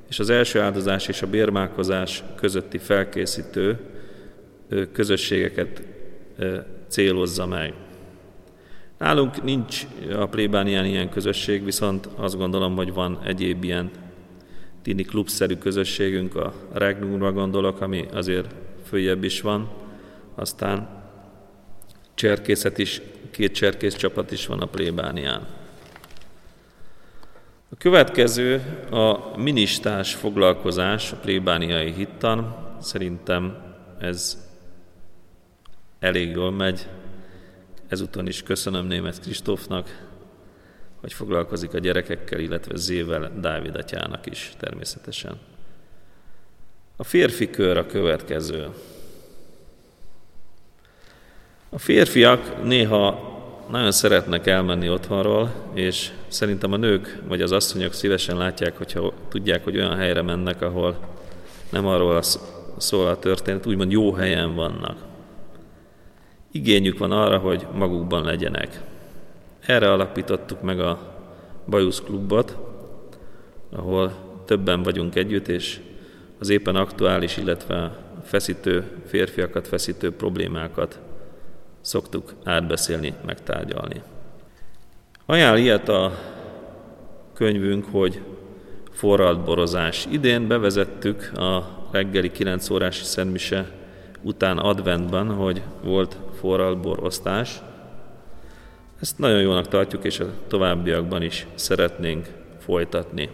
és 0.10 0.19
az 0.19 0.30
első 0.30 0.60
áldozás 0.60 1.08
és 1.08 1.21
a 1.21 1.27
bérmálkozás 1.27 2.23
közötti 2.36 2.77
felkészítő 2.77 3.80
közösségeket 4.91 5.82
célozza 6.88 7.45
meg. 7.45 7.73
Nálunk 8.97 9.43
nincs 9.43 9.88
a 10.15 10.25
plébánián 10.25 10.86
ilyen 10.86 11.10
közösség, 11.10 11.63
viszont 11.63 12.10
azt 12.15 12.38
gondolom, 12.38 12.75
hogy 12.75 12.93
van 12.93 13.19
egyéb 13.25 13.63
ilyen 13.63 13.89
tini 14.82 15.04
klubszerű 15.04 15.56
közösségünk, 15.56 16.36
a 16.36 16.54
Regnumra 16.73 17.32
gondolok, 17.32 17.82
ami 17.82 18.06
azért 18.13 18.56
följebb 18.91 19.23
is 19.23 19.41
van, 19.41 19.69
aztán 20.36 21.04
cserkészet 22.13 22.77
is, 22.77 23.01
két 23.32 23.54
cserkész 23.54 23.95
csapat 23.95 24.32
is 24.32 24.45
van 24.45 24.60
a 24.60 24.65
plébánián. 24.65 25.47
A 27.69 27.75
következő 27.77 28.62
a 28.89 29.38
ministás 29.38 30.13
foglalkozás 30.15 31.12
a 31.12 31.15
plébániai 31.15 31.93
hittan. 31.93 32.56
Szerintem 32.82 33.58
ez 33.99 34.47
elég 35.99 36.32
jól 36.32 36.51
megy. 36.51 36.88
Ezúton 37.88 38.27
is 38.27 38.43
köszönöm 38.43 38.86
német 38.86 39.19
Kristófnak, 39.19 40.08
hogy 41.01 41.13
foglalkozik 41.13 41.73
a 41.73 41.80
gyerekekkel, 41.80 42.39
illetve 42.39 42.77
Zével, 42.77 43.32
Dávid 43.39 43.75
atyának 43.75 44.25
is 44.25 44.54
természetesen. 44.58 45.50
A 46.95 47.04
férfi 47.04 47.49
kör 47.49 47.77
a 47.77 47.86
következő. 47.86 48.67
A 51.69 51.80
férfiak 51.80 52.63
néha 52.63 53.30
nagyon 53.69 53.91
szeretnek 53.91 54.47
elmenni 54.47 54.89
otthonról, 54.89 55.51
és 55.73 56.12
szerintem 56.27 56.73
a 56.73 56.77
nők 56.77 57.21
vagy 57.27 57.41
az 57.41 57.51
asszonyok 57.51 57.93
szívesen 57.93 58.38
látják, 58.38 58.77
hogyha 58.77 59.13
tudják, 59.30 59.63
hogy 59.63 59.77
olyan 59.77 59.95
helyre 59.95 60.21
mennek, 60.21 60.62
ahol 60.62 60.97
nem 61.69 61.88
arról 61.88 62.21
szól 62.77 63.08
a 63.08 63.19
történet, 63.19 63.65
úgymond 63.65 63.91
jó 63.91 64.13
helyen 64.13 64.56
vannak. 64.56 64.97
Igényük 66.51 66.97
van 66.97 67.12
arra, 67.12 67.38
hogy 67.38 67.67
magukban 67.73 68.23
legyenek. 68.23 68.82
Erre 69.65 69.91
alapítottuk 69.91 70.62
meg 70.62 70.80
a 70.80 71.15
Bajusz 71.67 72.01
klubot, 72.01 72.58
ahol 73.71 74.13
többen 74.45 74.84
vagyunk 74.84 75.15
együtt, 75.15 75.47
és 75.47 75.80
az 76.41 76.49
éppen 76.49 76.75
aktuális, 76.75 77.38
illetve 77.38 77.97
feszítő 78.23 78.84
férfiakat, 79.08 79.67
feszítő 79.67 80.15
problémákat 80.15 80.99
szoktuk 81.82 82.34
átbeszélni, 82.43 83.13
megtárgyalni. 83.25 84.01
Ajánl 85.25 85.58
ilyet 85.58 85.89
a 85.89 86.19
könyvünk, 87.34 87.86
hogy 87.91 88.21
forralt 88.91 89.43
borozás. 89.43 90.08
Idén 90.12 90.47
bevezettük 90.47 91.32
a 91.38 91.67
reggeli 91.91 92.32
9 92.32 92.69
órási 92.69 93.04
szentmise 93.04 93.71
után 94.21 94.58
adventben, 94.58 95.27
hogy 95.34 95.62
volt 95.84 96.17
forralt 96.39 96.82
borosztás. 96.82 97.62
Ezt 99.01 99.17
nagyon 99.17 99.41
jónak 99.41 99.67
tartjuk, 99.67 100.04
és 100.04 100.19
a 100.19 100.34
továbbiakban 100.47 101.21
is 101.21 101.47
szeretnénk 101.56 102.27
folytatni. 102.60 103.30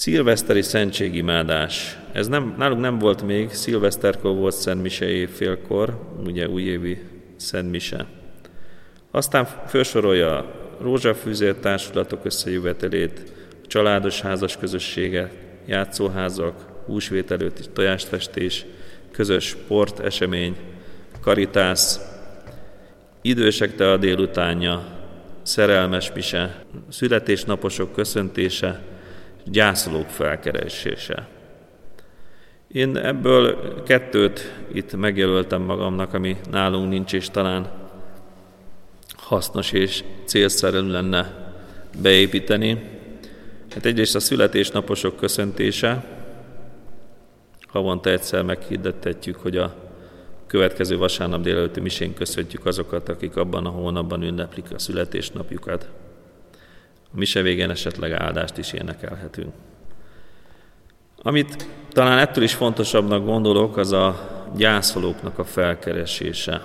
Szilveszteri 0.00 0.62
szentségimádás. 0.62 1.98
Ez 2.12 2.28
nem, 2.28 2.54
nálunk 2.58 2.80
nem 2.80 2.98
volt 2.98 3.22
még, 3.22 3.52
szilveszterkor 3.52 4.34
volt 4.34 4.54
Szentmise 4.54 5.26
félkor, 5.28 6.00
ugye 6.24 6.48
újévi 6.48 6.98
Szentmise. 7.36 8.06
Aztán 9.10 9.46
felsorolja 9.66 10.36
a 10.36 10.54
rózsafűzér 10.80 11.54
társulatok 11.54 12.24
összejövetelét, 12.24 13.32
családos 13.66 14.20
házas 14.20 14.56
közössége, 14.56 15.32
játszóházak, 15.66 16.66
húsvét 16.86 17.30
előtti 17.30 17.62
tojásfestés, 17.72 18.64
közös 19.10 19.44
sport, 19.44 19.98
esemény, 19.98 20.56
karitász, 21.20 22.00
idősek 23.22 23.74
te 23.74 23.90
a 23.90 23.96
délutánja, 23.96 24.86
szerelmes 25.42 26.12
mise, 26.12 26.64
születésnaposok 26.88 27.92
köszöntése, 27.92 28.90
gyászolók 29.50 30.08
felkeresése. 30.08 31.28
Én 32.68 32.96
ebből 32.96 33.82
kettőt 33.82 34.52
itt 34.72 34.96
megjelöltem 34.96 35.62
magamnak, 35.62 36.14
ami 36.14 36.36
nálunk 36.50 36.88
nincs, 36.88 37.12
és 37.12 37.30
talán 37.30 37.70
hasznos 39.16 39.72
és 39.72 40.04
célszerű 40.24 40.90
lenne 40.90 41.52
beépíteni. 42.02 42.98
Hát 43.70 43.84
egyrészt 43.84 44.14
a 44.14 44.20
születésnaposok 44.20 45.16
köszöntése, 45.16 46.04
havonta 47.66 48.10
egyszer 48.10 48.42
meghirdettetjük, 48.42 49.36
hogy 49.36 49.56
a 49.56 49.74
következő 50.46 50.96
vasárnap 50.96 51.40
délelőtti 51.40 51.80
misén 51.80 52.14
köszöntjük 52.14 52.66
azokat, 52.66 53.08
akik 53.08 53.36
abban 53.36 53.66
a 53.66 53.68
hónapban 53.68 54.22
ünneplik 54.22 54.72
a 54.74 54.78
születésnapjukat. 54.78 55.88
A 57.14 57.18
mise 57.18 57.42
végén 57.42 57.70
esetleg 57.70 58.12
áldást 58.12 58.58
is 58.58 58.72
énekelhetünk. 58.72 59.52
Amit 61.22 61.66
talán 61.88 62.18
ettől 62.18 62.44
is 62.44 62.54
fontosabbnak 62.54 63.24
gondolok, 63.24 63.76
az 63.76 63.92
a 63.92 64.28
gyászolóknak 64.56 65.38
a 65.38 65.44
felkeresése. 65.44 66.64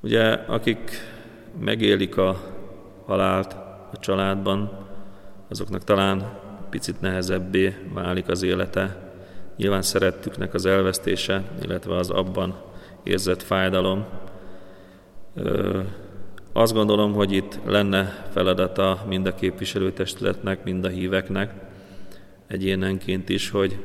Ugye, 0.00 0.32
akik 0.32 0.90
megélik 1.60 2.16
a 2.16 2.40
halált 3.06 3.52
a 3.92 3.98
családban, 4.00 4.86
azoknak 5.48 5.84
talán 5.84 6.38
picit 6.70 7.00
nehezebbé 7.00 7.74
válik 7.92 8.28
az 8.28 8.42
élete. 8.42 9.12
Nyilván 9.56 9.82
szerettüknek 9.82 10.54
az 10.54 10.66
elvesztése, 10.66 11.42
illetve 11.62 11.96
az 11.96 12.10
abban 12.10 12.60
érzett 13.02 13.42
fájdalom. 13.42 14.06
Azt 16.56 16.72
gondolom, 16.72 17.12
hogy 17.12 17.32
itt 17.32 17.58
lenne 17.64 18.26
feladata 18.32 19.04
mind 19.08 19.26
a 19.26 19.34
képviselőtestületnek, 19.34 20.64
mind 20.64 20.84
a 20.84 20.88
híveknek, 20.88 21.54
egyénenként 22.46 23.28
is, 23.28 23.50
hogy 23.50 23.78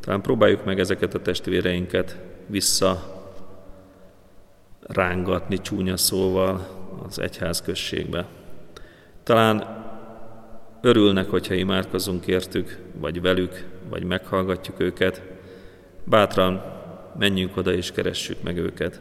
talán 0.00 0.20
próbáljuk 0.20 0.64
meg 0.64 0.78
ezeket 0.78 1.14
a 1.14 1.22
testvéreinket 1.22 2.18
vissza 2.46 3.02
rángatni 4.80 5.60
csúnya 5.60 5.96
szóval 5.96 6.68
az 7.06 7.18
egyház 7.18 7.62
községbe. 7.62 8.26
Talán 9.22 9.84
örülnek, 10.82 11.30
hogyha 11.30 11.54
imádkozunk 11.54 12.26
értük, 12.26 12.78
vagy 13.00 13.20
velük, 13.20 13.66
vagy 13.88 14.04
meghallgatjuk 14.04 14.80
őket. 14.80 15.22
Bátran 16.04 16.62
menjünk 17.18 17.56
oda 17.56 17.72
és 17.72 17.92
keressük 17.92 18.42
meg 18.42 18.56
őket. 18.56 19.00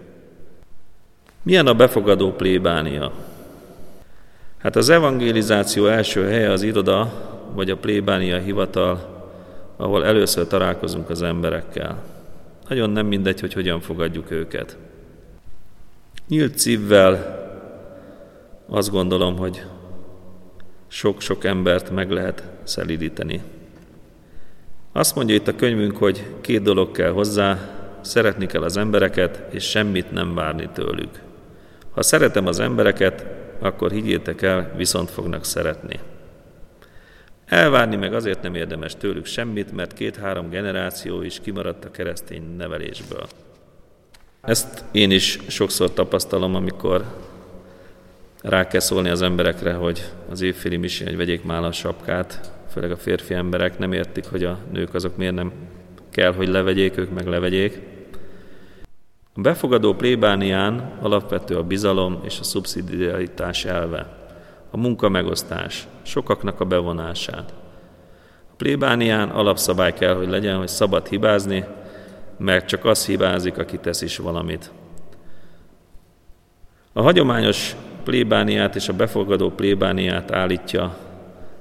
Milyen 1.44 1.68
a 1.68 1.74
befogadó 1.74 2.32
plébánia? 2.32 3.12
Hát 4.58 4.76
az 4.76 4.90
evangelizáció 4.90 5.88
első 5.88 6.28
helye 6.28 6.52
az 6.52 6.62
iroda, 6.62 7.12
vagy 7.54 7.70
a 7.70 7.78
plébánia 7.78 8.38
hivatal, 8.38 9.12
ahol 9.78 10.06
először 10.06 10.48
találkozunk 10.48 11.10
az 11.10 11.22
emberekkel. 11.22 12.04
Nagyon 12.68 12.90
nem 12.90 13.06
mindegy, 13.06 13.40
hogy 13.40 13.54
hogyan 13.54 13.82
fogadjuk 13.82 14.32
őket. 14.32 14.78
Nyílt 16.28 16.58
szívvel 16.58 17.42
azt 18.70 18.92
gondolom, 18.92 19.38
hogy 19.38 19.64
sok-sok 20.88 21.44
embert 21.44 21.92
meg 21.92 22.12
lehet 22.12 22.44
szelidíteni. 22.64 23.42
Azt 24.92 25.16
mondja 25.16 25.36
itt 25.36 25.48
a 25.48 25.56
könyvünk, 25.56 25.98
hogy 25.98 26.24
két 26.42 26.62
dolog 26.62 26.92
kell 26.92 27.12
hozzá, 27.12 27.60
szeretni 28.02 28.46
kell 28.46 28.64
az 28.64 28.78
embereket, 28.78 29.44
és 29.50 29.64
semmit 29.64 30.12
nem 30.12 30.36
várni 30.36 30.70
tőlük. 30.74 31.22
Ha 31.94 32.02
szeretem 32.02 32.48
az 32.48 32.60
embereket, 32.60 33.26
akkor 33.60 33.92
higgyétek 33.92 34.42
el, 34.42 34.72
viszont 34.76 35.10
fognak 35.10 35.46
szeretni. 35.46 36.00
Elvárni 37.46 37.96
meg 37.96 38.14
azért 38.14 38.42
nem 38.42 38.56
érdemes 38.56 38.96
tőlük 38.96 39.26
semmit, 39.26 39.72
mert 39.72 39.94
két-három 39.94 40.50
generáció 40.50 41.22
is 41.22 41.40
kimaradt 41.40 41.86
a 41.86 41.92
keresztény 41.92 42.56
nevelésből. 42.58 43.28
Ezt 44.42 44.84
én 44.92 45.12
is 45.12 45.40
sokszor 45.48 45.94
tapasztalom, 45.94 46.56
amikor 46.56 47.06
rá 48.42 48.68
kell 48.68 48.80
szólni 48.80 49.10
az 49.10 49.22
emberekre, 49.22 49.74
hogy 49.74 50.12
az 50.30 50.42
évféli 50.42 50.78
misén, 50.78 51.08
hogy 51.08 51.18
vegyék 51.18 51.44
már 51.44 51.64
a 51.64 51.72
sapkát, 51.72 52.52
főleg 52.72 52.92
a 52.92 52.98
férfi 52.98 53.34
emberek 53.34 53.78
nem 53.78 53.94
értik, 53.94 54.26
hogy 54.26 54.44
a 54.44 54.58
nők 54.72 54.94
azok 54.94 55.18
miért 55.18 55.36
nem 55.36 55.52
kell, 56.10 56.34
hogy 56.34 56.48
levegyék, 56.48 56.98
ők 56.98 57.14
meg 57.14 57.28
levegyék. 57.28 57.80
A 59.36 59.42
befogadó 59.42 59.94
plébánián 59.94 60.92
alapvető 61.02 61.58
a 61.58 61.64
bizalom 61.64 62.20
és 62.24 62.40
a 62.40 62.44
szubszidiaritás 62.44 63.66
elve, 63.66 64.18
a 64.72 64.78
munka 64.78 65.10
megosztás, 65.10 65.88
sokaknak 66.02 66.60
a 66.60 66.66
bevonását. 66.66 67.54
A 68.52 68.56
plébánián 68.58 69.30
alapszabály 69.30 69.94
kell, 69.94 70.16
hogy 70.16 70.30
legyen, 70.30 70.58
hogy 70.58 70.68
szabad 70.68 71.08
hibázni, 71.08 71.66
mert 72.38 72.68
csak 72.68 72.86
az 72.86 73.06
hibázik, 73.06 73.58
aki 73.58 73.78
tesz 73.78 74.02
is 74.02 74.18
valamit. 74.18 74.72
A 76.94 77.02
hagyományos 77.02 77.76
plébániát 78.04 78.76
és 78.76 78.88
a 78.88 78.94
befogadó 78.94 79.50
plébániát 79.50 80.32
állítja 80.32 80.98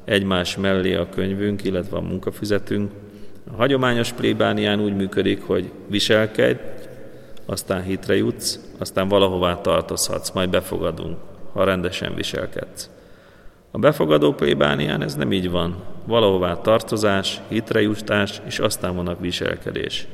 egymás 0.04 0.56
mellé 0.56 0.94
a 0.94 1.08
könyvünk, 1.08 1.64
illetve 1.64 1.96
a 1.96 2.00
munkafüzetünk. 2.00 2.90
A 3.52 3.56
hagyományos 3.56 4.12
plébánián 4.12 4.80
úgy 4.80 4.96
működik, 4.96 5.42
hogy 5.42 5.70
viselkedj, 5.86 6.60
aztán 7.46 7.82
hitre 7.82 8.16
jutsz, 8.16 8.60
aztán 8.78 9.08
valahová 9.08 9.60
tartozhatsz, 9.60 10.30
majd 10.30 10.50
befogadunk, 10.50 11.16
ha 11.52 11.64
rendesen 11.64 12.14
viselkedsz. 12.14 12.90
A 13.70 13.78
befogadó 13.78 14.32
plébánián 14.32 15.02
ez 15.02 15.14
nem 15.14 15.32
így 15.32 15.50
van. 15.50 15.76
Valahová 16.06 16.54
tartozás, 16.54 17.40
hitre 17.48 17.80
jutás, 17.80 18.40
és 18.46 18.58
aztán 18.58 18.96
van 18.96 19.08
a 19.08 19.16
viselkedés. 19.20 20.06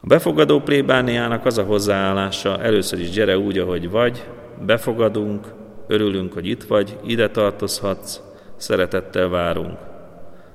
A 0.00 0.06
befogadó 0.06 0.60
plébániának 0.60 1.46
az 1.46 1.58
a 1.58 1.62
hozzáállása, 1.62 2.62
először 2.62 3.00
is 3.00 3.10
gyere 3.10 3.38
úgy, 3.38 3.58
ahogy 3.58 3.90
vagy, 3.90 4.24
befogadunk, 4.66 5.46
örülünk, 5.86 6.32
hogy 6.32 6.46
itt 6.46 6.62
vagy, 6.62 6.98
ide 7.06 7.28
tartozhatsz, 7.30 8.20
szeretettel 8.56 9.28
várunk. 9.28 9.78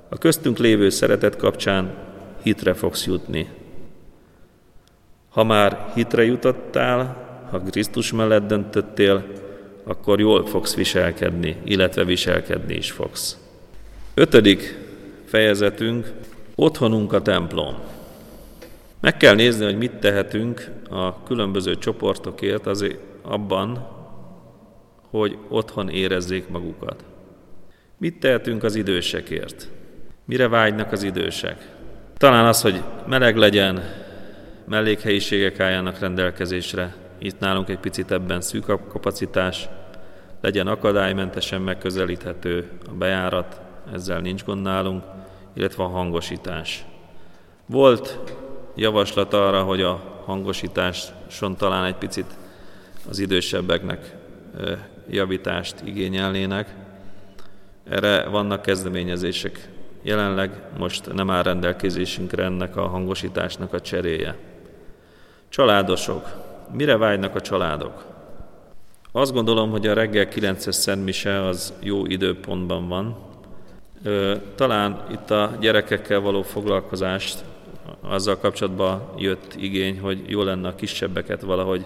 A 0.09 0.17
köztünk 0.17 0.57
lévő 0.57 0.89
szeretet 0.89 1.35
kapcsán 1.35 1.93
hitre 2.43 2.73
fogsz 2.73 3.05
jutni. 3.05 3.49
Ha 5.37 5.43
már 5.43 5.91
hitre 5.93 6.23
jutottál, 6.25 7.27
ha 7.51 7.59
Krisztus 7.59 8.11
mellett 8.11 8.47
döntöttél, 8.47 9.25
akkor 9.83 10.19
jól 10.19 10.45
fogsz 10.45 10.75
viselkedni, 10.75 11.57
illetve 11.63 12.03
viselkedni 12.03 12.73
is 12.73 12.91
fogsz. 12.91 13.37
Ötödik 14.13 14.77
fejezetünk, 15.25 16.11
otthonunk 16.55 17.13
a 17.13 17.21
templom. 17.21 17.75
Meg 18.99 19.17
kell 19.17 19.35
nézni, 19.35 19.65
hogy 19.65 19.77
mit 19.77 19.95
tehetünk 19.95 20.71
a 20.89 21.23
különböző 21.23 21.75
csoportokért 21.75 22.67
azért 22.67 22.99
abban, 23.21 23.87
hogy 25.09 25.37
otthon 25.49 25.89
érezzék 25.89 26.47
magukat. 26.49 27.03
Mit 27.97 28.19
tehetünk 28.19 28.63
az 28.63 28.75
idősekért? 28.75 29.69
Mire 30.25 30.47
vágynak 30.47 30.91
az 30.91 31.03
idősek? 31.03 31.67
Talán 32.17 32.45
az, 32.45 32.61
hogy 32.61 32.81
meleg 33.07 33.37
legyen, 33.37 34.05
mellékhelyiségek 34.67 35.59
álljanak 35.59 35.99
rendelkezésre, 35.99 36.95
itt 37.17 37.39
nálunk 37.39 37.69
egy 37.69 37.79
picit 37.79 38.11
ebben 38.11 38.41
szűk 38.41 38.69
a 38.69 38.79
kapacitás, 38.79 39.69
legyen 40.41 40.67
akadálymentesen 40.67 41.61
megközelíthető 41.61 42.69
a 42.89 42.93
bejárat, 42.93 43.61
ezzel 43.93 44.19
nincs 44.19 44.43
gond 44.43 44.61
nálunk, 44.61 45.03
illetve 45.53 45.83
a 45.83 45.87
hangosítás. 45.87 46.85
Volt 47.65 48.19
javaslat 48.75 49.33
arra, 49.33 49.63
hogy 49.63 49.81
a 49.81 50.21
hangosításon 50.25 51.55
talán 51.57 51.85
egy 51.85 51.95
picit 51.95 52.25
az 53.09 53.19
idősebbeknek 53.19 54.15
javítást 55.09 55.75
igényelnének. 55.83 56.75
Erre 57.89 58.25
vannak 58.25 58.61
kezdeményezések. 58.61 59.69
Jelenleg 60.01 60.61
most 60.77 61.13
nem 61.13 61.29
áll 61.29 61.43
rendelkezésünkre 61.43 62.43
ennek 62.43 62.75
a 62.75 62.87
hangosításnak 62.87 63.73
a 63.73 63.81
cseréje. 63.81 64.35
Családosok. 65.49 66.45
Mire 66.71 66.97
vágynak 66.97 67.35
a 67.35 67.41
családok? 67.41 68.05
Azt 69.11 69.33
gondolom, 69.33 69.69
hogy 69.69 69.87
a 69.87 69.93
reggel 69.93 70.27
9-es 70.29 70.71
szentmise 70.71 71.45
az 71.45 71.73
jó 71.79 72.05
időpontban 72.05 72.87
van. 72.87 73.15
Talán 74.55 75.05
itt 75.11 75.31
a 75.31 75.57
gyerekekkel 75.59 76.19
való 76.19 76.41
foglalkozást 76.41 77.43
azzal 78.01 78.37
kapcsolatban 78.37 79.09
jött 79.17 79.55
igény, 79.57 79.99
hogy 79.99 80.23
jó 80.27 80.43
lenne 80.43 80.67
a 80.67 80.75
kisebbeket 80.75 81.41
valahogy 81.41 81.85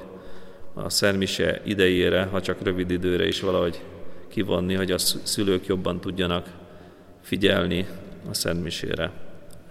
a 0.73 0.89
szentmise 0.89 1.61
idejére, 1.63 2.27
ha 2.31 2.41
csak 2.41 2.61
rövid 2.61 2.91
időre 2.91 3.27
is 3.27 3.41
valahogy 3.41 3.81
kivonni, 4.27 4.73
hogy 4.73 4.91
a 4.91 4.97
szülők 4.97 5.65
jobban 5.65 5.99
tudjanak 5.99 6.47
figyelni 7.21 7.87
a 8.29 8.33
szentmisére. 8.33 9.11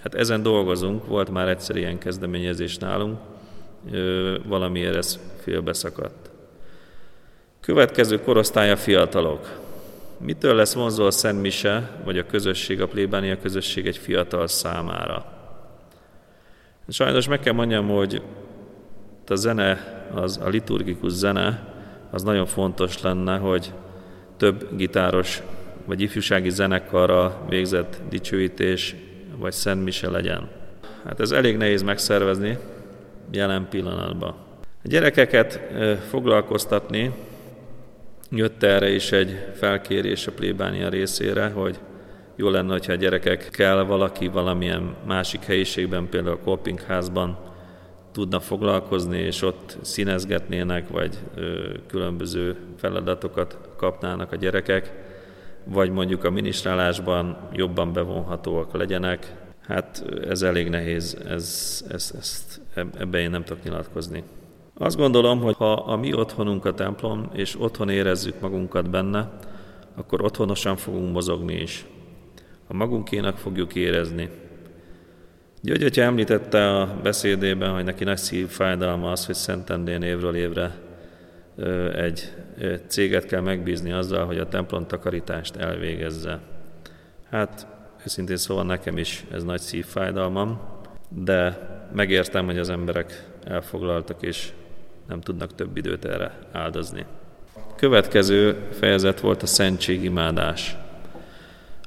Hát 0.03 0.15
ezen 0.15 0.43
dolgozunk, 0.43 1.07
volt 1.07 1.31
már 1.31 1.49
egyszer 1.49 1.77
ilyen 1.77 1.99
kezdeményezés 1.99 2.79
nálunk, 2.79 3.19
valamiért 4.47 4.97
ez 4.97 5.19
félbeszakadt. 5.43 6.31
Következő 7.61 8.21
korosztálya 8.21 8.77
fiatalok. 8.77 9.59
Mitől 10.19 10.55
lesz 10.55 10.75
vonzó 10.75 11.05
a 11.05 11.11
Szent 11.11 11.41
Mise, 11.41 12.01
vagy 12.05 12.19
a 12.19 12.27
közösség, 12.27 12.81
a 12.81 12.89
plébánia 12.89 13.39
közösség 13.39 13.87
egy 13.87 13.97
fiatal 13.97 14.47
számára? 14.47 15.39
Sajnos 16.89 17.29
meg 17.29 17.41
kell 17.41 17.53
mondjam, 17.53 17.89
hogy 17.89 18.23
a 19.27 19.35
zene, 19.35 20.03
az, 20.15 20.41
a 20.45 20.49
liturgikus 20.49 21.13
zene, 21.13 21.75
az 22.11 22.23
nagyon 22.23 22.47
fontos 22.47 23.03
lenne, 23.03 23.37
hogy 23.37 23.73
több 24.37 24.77
gitáros 24.77 25.43
vagy 25.85 26.01
ifjúsági 26.01 26.51
zenekarra 26.51 27.41
végzett 27.49 28.01
dicsőítés 28.09 28.97
vagy 29.39 29.53
Szent 29.53 29.85
Mise 29.85 30.11
legyen. 30.11 30.49
Hát 31.05 31.21
ez 31.21 31.31
elég 31.31 31.57
nehéz 31.57 31.83
megszervezni 31.83 32.59
jelen 33.31 33.69
pillanatban. 33.69 34.35
A 34.85 34.89
gyerekeket 34.89 35.61
foglalkoztatni, 36.09 37.13
jött 38.31 38.63
erre 38.63 38.91
is 38.91 39.13
egy 39.13 39.47
felkérés 39.55 40.27
a 40.27 40.33
plébánia 40.33 40.89
részére, 40.89 41.49
hogy 41.49 41.79
jó 42.37 42.49
lenne, 42.49 42.73
hogyha 42.73 42.93
a 42.93 42.97
gyerekekkel 42.97 43.85
valaki 43.85 44.29
valamilyen 44.29 44.95
másik 45.07 45.45
helyiségben, 45.45 46.09
például 46.09 46.35
a 46.35 46.45
Kolpingházban 46.45 47.39
tudna 48.13 48.41
foglalkozni, 48.41 49.19
és 49.19 49.43
ott 49.43 49.79
színezgetnének, 49.81 50.89
vagy 50.89 51.19
ö, 51.35 51.75
különböző 51.87 52.57
feladatokat 52.77 53.59
kapnának 53.77 54.33
a 54.33 54.37
gyerekek, 54.37 54.93
vagy 55.65 55.91
mondjuk 55.91 56.25
a 56.25 56.31
minisztrálásban 56.31 57.49
jobban 57.53 57.93
bevonhatóak 57.93 58.77
legyenek. 58.77 59.33
Hát 59.61 60.05
ez 60.29 60.43
elég 60.43 60.69
nehéz, 60.69 61.19
ez, 61.29 61.81
ez, 61.89 62.13
ezt, 62.19 62.61
ebben 62.75 63.21
én 63.21 63.31
nem 63.31 63.45
tudok 63.45 63.63
nyilatkozni. 63.63 64.23
Azt 64.75 64.97
gondolom, 64.97 65.41
hogy 65.41 65.57
ha 65.57 65.73
a 65.73 65.97
mi 65.97 66.15
otthonunk 66.15 66.65
a 66.65 66.75
templom, 66.75 67.31
és 67.33 67.61
otthon 67.61 67.89
érezzük 67.89 68.41
magunkat 68.41 68.91
benne, 68.91 69.31
akkor 69.95 70.25
otthonosan 70.25 70.77
fogunk 70.77 71.13
mozogni 71.13 71.55
is. 71.55 71.87
A 72.69 72.75
magunkénak 72.75 73.39
fogjuk 73.39 73.75
érezni. 73.75 74.29
György 75.63 75.83
Atya 75.83 76.03
említette 76.03 76.79
a 76.79 76.97
beszédében, 77.03 77.73
hogy 77.73 77.85
neki 77.85 78.05
nagy 78.05 78.17
szívfájdalma 78.17 79.11
az, 79.11 79.27
hogy 79.27 79.35
Szentendén 79.35 80.03
évről 80.03 80.35
évre 80.35 80.75
egy 81.97 82.33
céget 82.87 83.27
kell 83.27 83.41
megbízni 83.41 83.93
azzal, 83.93 84.27
hogy 84.27 84.39
a 84.39 84.49
templom 84.49 84.87
takarítást 84.87 85.57
elvégezze. 85.57 86.41
Hát 87.31 87.67
őszintén 88.05 88.37
szóval 88.37 88.65
nekem 88.65 88.99
is 88.99 89.25
ez 89.33 89.45
nagy 89.45 89.61
szívfájdalmam, 89.61 90.61
de 91.09 91.69
megértem, 91.93 92.45
hogy 92.45 92.59
az 92.59 92.71
emberek 92.71 93.29
elfoglaltak 93.45 94.23
és 94.23 94.53
nem 95.09 95.21
tudnak 95.21 95.55
több 95.55 95.77
időt 95.77 96.05
erre 96.05 96.39
áldozni. 96.53 97.07
Következő 97.77 98.69
fejezet 98.73 99.21
volt 99.21 99.43
a 99.43 99.47
szentségimádás. 99.47 100.77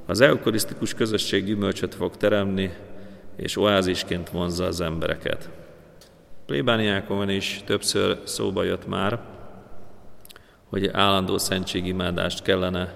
Az 0.06 0.22
eukarisztikus 0.22 0.94
közösség 0.94 1.46
gyümölcsöt 1.46 1.96
fog 1.96 2.18
teremni, 2.18 2.74
és 3.36 3.58
oázisként 3.58 4.30
vonzza 4.30 4.66
az 4.66 4.82
embereket. 4.82 5.50
Plébániákon 6.46 7.30
is 7.30 7.62
többször 7.66 8.20
szóba 8.24 8.64
jött 8.64 8.88
már, 8.88 9.20
hogy 10.70 10.88
állandó 10.88 11.38
szentségimádást 11.38 12.42
kellene, 12.42 12.94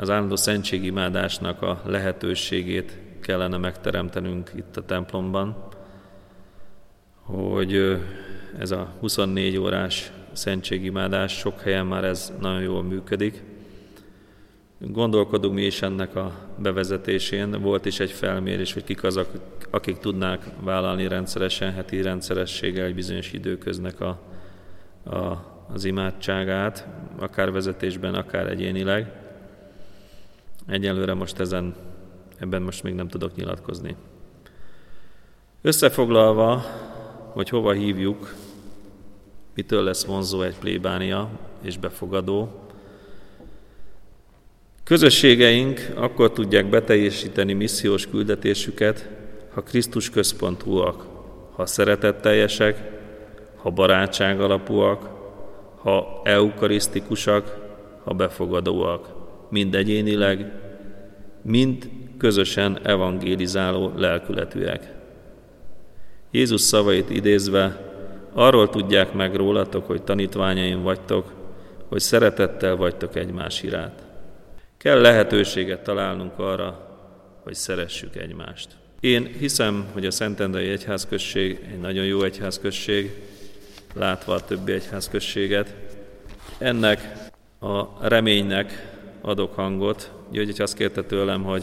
az 0.00 0.10
állandó 0.10 0.36
szentségimádásnak 0.36 1.62
a 1.62 1.82
lehetőségét 1.84 2.98
kellene 3.20 3.56
megteremtenünk 3.56 4.50
itt 4.56 4.76
a 4.76 4.84
templomban, 4.84 5.56
hogy 7.22 7.98
ez 8.58 8.70
a 8.70 8.92
24 9.00 9.56
órás 9.56 10.12
szentségimádás, 10.32 11.32
sok 11.32 11.60
helyen 11.60 11.86
már 11.86 12.04
ez 12.04 12.32
nagyon 12.40 12.62
jól 12.62 12.82
működik. 12.82 13.42
Gondolkodunk 14.78 15.54
mi 15.54 15.62
is 15.62 15.82
ennek 15.82 16.14
a 16.14 16.32
bevezetésén. 16.58 17.50
Volt 17.50 17.84
is 17.84 18.00
egy 18.00 18.10
felmérés, 18.10 18.72
hogy 18.72 18.84
kik 18.84 19.02
azok, 19.02 19.28
akik 19.70 19.98
tudnák 19.98 20.44
vállalni 20.60 21.08
rendszeresen, 21.08 21.72
heti 21.72 22.02
rendszerességgel 22.02 22.86
egy 22.86 22.94
bizonyos 22.94 23.32
időköznek 23.32 24.00
a, 24.00 24.20
a, 25.04 25.16
az 25.72 25.84
imádságát, 25.84 26.86
akár 27.18 27.52
vezetésben, 27.52 28.14
akár 28.14 28.46
egyénileg. 28.46 29.27
Egyelőre 30.68 31.14
most 31.14 31.40
ezen, 31.40 31.74
ebben 32.38 32.62
most 32.62 32.82
még 32.82 32.94
nem 32.94 33.08
tudok 33.08 33.34
nyilatkozni. 33.34 33.96
Összefoglalva, 35.62 36.64
hogy 37.32 37.48
hova 37.48 37.72
hívjuk, 37.72 38.34
mitől 39.54 39.82
lesz 39.82 40.04
vonzó 40.04 40.42
egy 40.42 40.58
plébánia 40.58 41.30
és 41.62 41.78
befogadó. 41.78 42.62
Közösségeink 44.84 45.80
akkor 45.94 46.32
tudják 46.32 46.70
beteljesíteni 46.70 47.52
missziós 47.52 48.06
küldetésüket, 48.06 49.08
ha 49.54 49.62
Krisztus 49.62 50.10
központúak, 50.10 51.06
ha 51.52 51.66
szeretetteljesek, 51.66 53.00
ha 53.56 53.70
barátság 53.70 54.40
alapúak, 54.40 55.08
ha 55.82 56.20
eukarisztikusak, 56.24 57.56
ha 58.04 58.14
befogadóak, 58.14 59.17
mind 59.48 59.74
egyénileg, 59.74 60.52
mind 61.42 61.90
közösen 62.18 62.78
evangélizáló 62.82 63.92
lelkületűek. 63.96 64.92
Jézus 66.30 66.60
szavait 66.60 67.10
idézve, 67.10 67.86
arról 68.32 68.68
tudják 68.68 69.12
meg 69.12 69.34
rólatok, 69.34 69.86
hogy 69.86 70.02
tanítványaim 70.02 70.82
vagytok, 70.82 71.32
hogy 71.88 72.00
szeretettel 72.00 72.76
vagytok 72.76 73.16
egymás 73.16 73.62
iránt. 73.62 74.02
Kell 74.76 75.00
lehetőséget 75.00 75.82
találnunk 75.82 76.38
arra, 76.38 76.88
hogy 77.42 77.54
szeressük 77.54 78.16
egymást. 78.16 78.68
Én 79.00 79.26
hiszem, 79.38 79.86
hogy 79.92 80.06
a 80.06 80.10
Szentendrei 80.10 80.68
Egyházközség 80.68 81.60
egy 81.72 81.80
nagyon 81.80 82.04
jó 82.04 82.22
egyházközség, 82.22 83.10
látva 83.94 84.34
a 84.34 84.44
többi 84.44 84.72
egyházközséget. 84.72 85.74
Ennek 86.58 87.12
a 87.60 88.08
reménynek 88.08 88.97
adok 89.28 89.54
hangot. 89.54 90.12
György 90.30 90.60
azt 90.60 90.74
kérte 90.74 91.02
tőlem, 91.02 91.42
hogy 91.42 91.62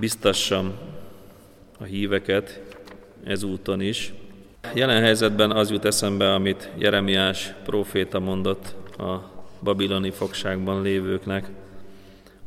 biztassam 0.00 0.72
a 1.78 1.84
híveket 1.84 2.60
ezúton 3.24 3.80
is. 3.80 4.12
Jelen 4.74 5.02
helyzetben 5.02 5.50
az 5.50 5.70
jut 5.70 5.84
eszembe, 5.84 6.34
amit 6.34 6.70
Jeremiás 6.78 7.54
próféta 7.64 8.18
mondott 8.18 8.74
a 8.98 9.30
babiloni 9.62 10.10
fogságban 10.10 10.82
lévőknek, 10.82 11.50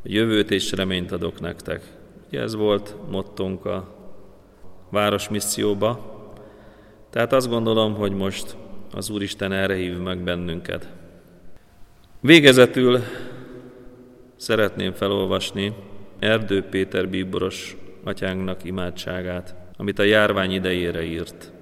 hogy 0.02 0.12
jövőt 0.12 0.50
és 0.50 0.72
reményt 0.72 1.12
adok 1.12 1.40
nektek. 1.40 1.82
Ugye 2.28 2.40
ez 2.40 2.54
volt 2.54 2.94
mottunk 3.10 3.64
a 3.64 3.96
városmisszióba, 4.90 6.10
tehát 7.10 7.32
azt 7.32 7.48
gondolom, 7.48 7.94
hogy 7.94 8.12
most 8.12 8.56
az 8.94 9.10
Úristen 9.10 9.52
erre 9.52 9.74
hív 9.74 9.98
meg 9.98 10.18
bennünket. 10.18 10.88
Végezetül 12.20 13.00
szeretném 14.42 14.92
felolvasni 14.92 15.72
Erdő 16.18 16.62
Péter 16.62 17.08
bíboros 17.08 17.76
atyánknak 18.04 18.64
imádságát, 18.64 19.54
amit 19.76 19.98
a 19.98 20.02
járvány 20.02 20.52
idejére 20.52 21.02
írt. 21.02 21.52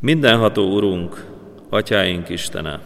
Mindenható 0.00 0.74
Urunk, 0.74 1.24
Atyáink 1.68 2.28
Istene, 2.28 2.80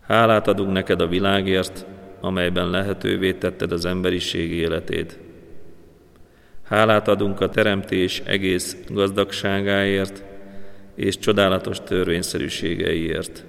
hálát 0.00 0.48
adunk 0.48 0.72
neked 0.72 1.00
a 1.00 1.06
világért, 1.06 1.86
amelyben 2.20 2.70
lehetővé 2.70 3.32
tetted 3.32 3.72
az 3.72 3.84
emberiség 3.84 4.52
életét. 4.52 5.18
Hálát 6.62 7.08
adunk 7.08 7.40
a 7.40 7.48
teremtés 7.48 8.22
egész 8.24 8.76
gazdagságáért 8.88 10.24
és 10.94 11.18
csodálatos 11.18 11.80
törvényszerűségeiért. 11.80 13.44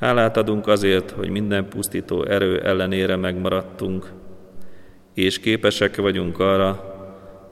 Hálát 0.00 0.36
adunk 0.36 0.66
azért, 0.66 1.10
hogy 1.10 1.28
minden 1.28 1.68
pusztító 1.68 2.24
erő 2.24 2.60
ellenére 2.60 3.16
megmaradtunk, 3.16 4.12
és 5.14 5.38
képesek 5.38 5.96
vagyunk 5.96 6.38
arra, 6.38 6.94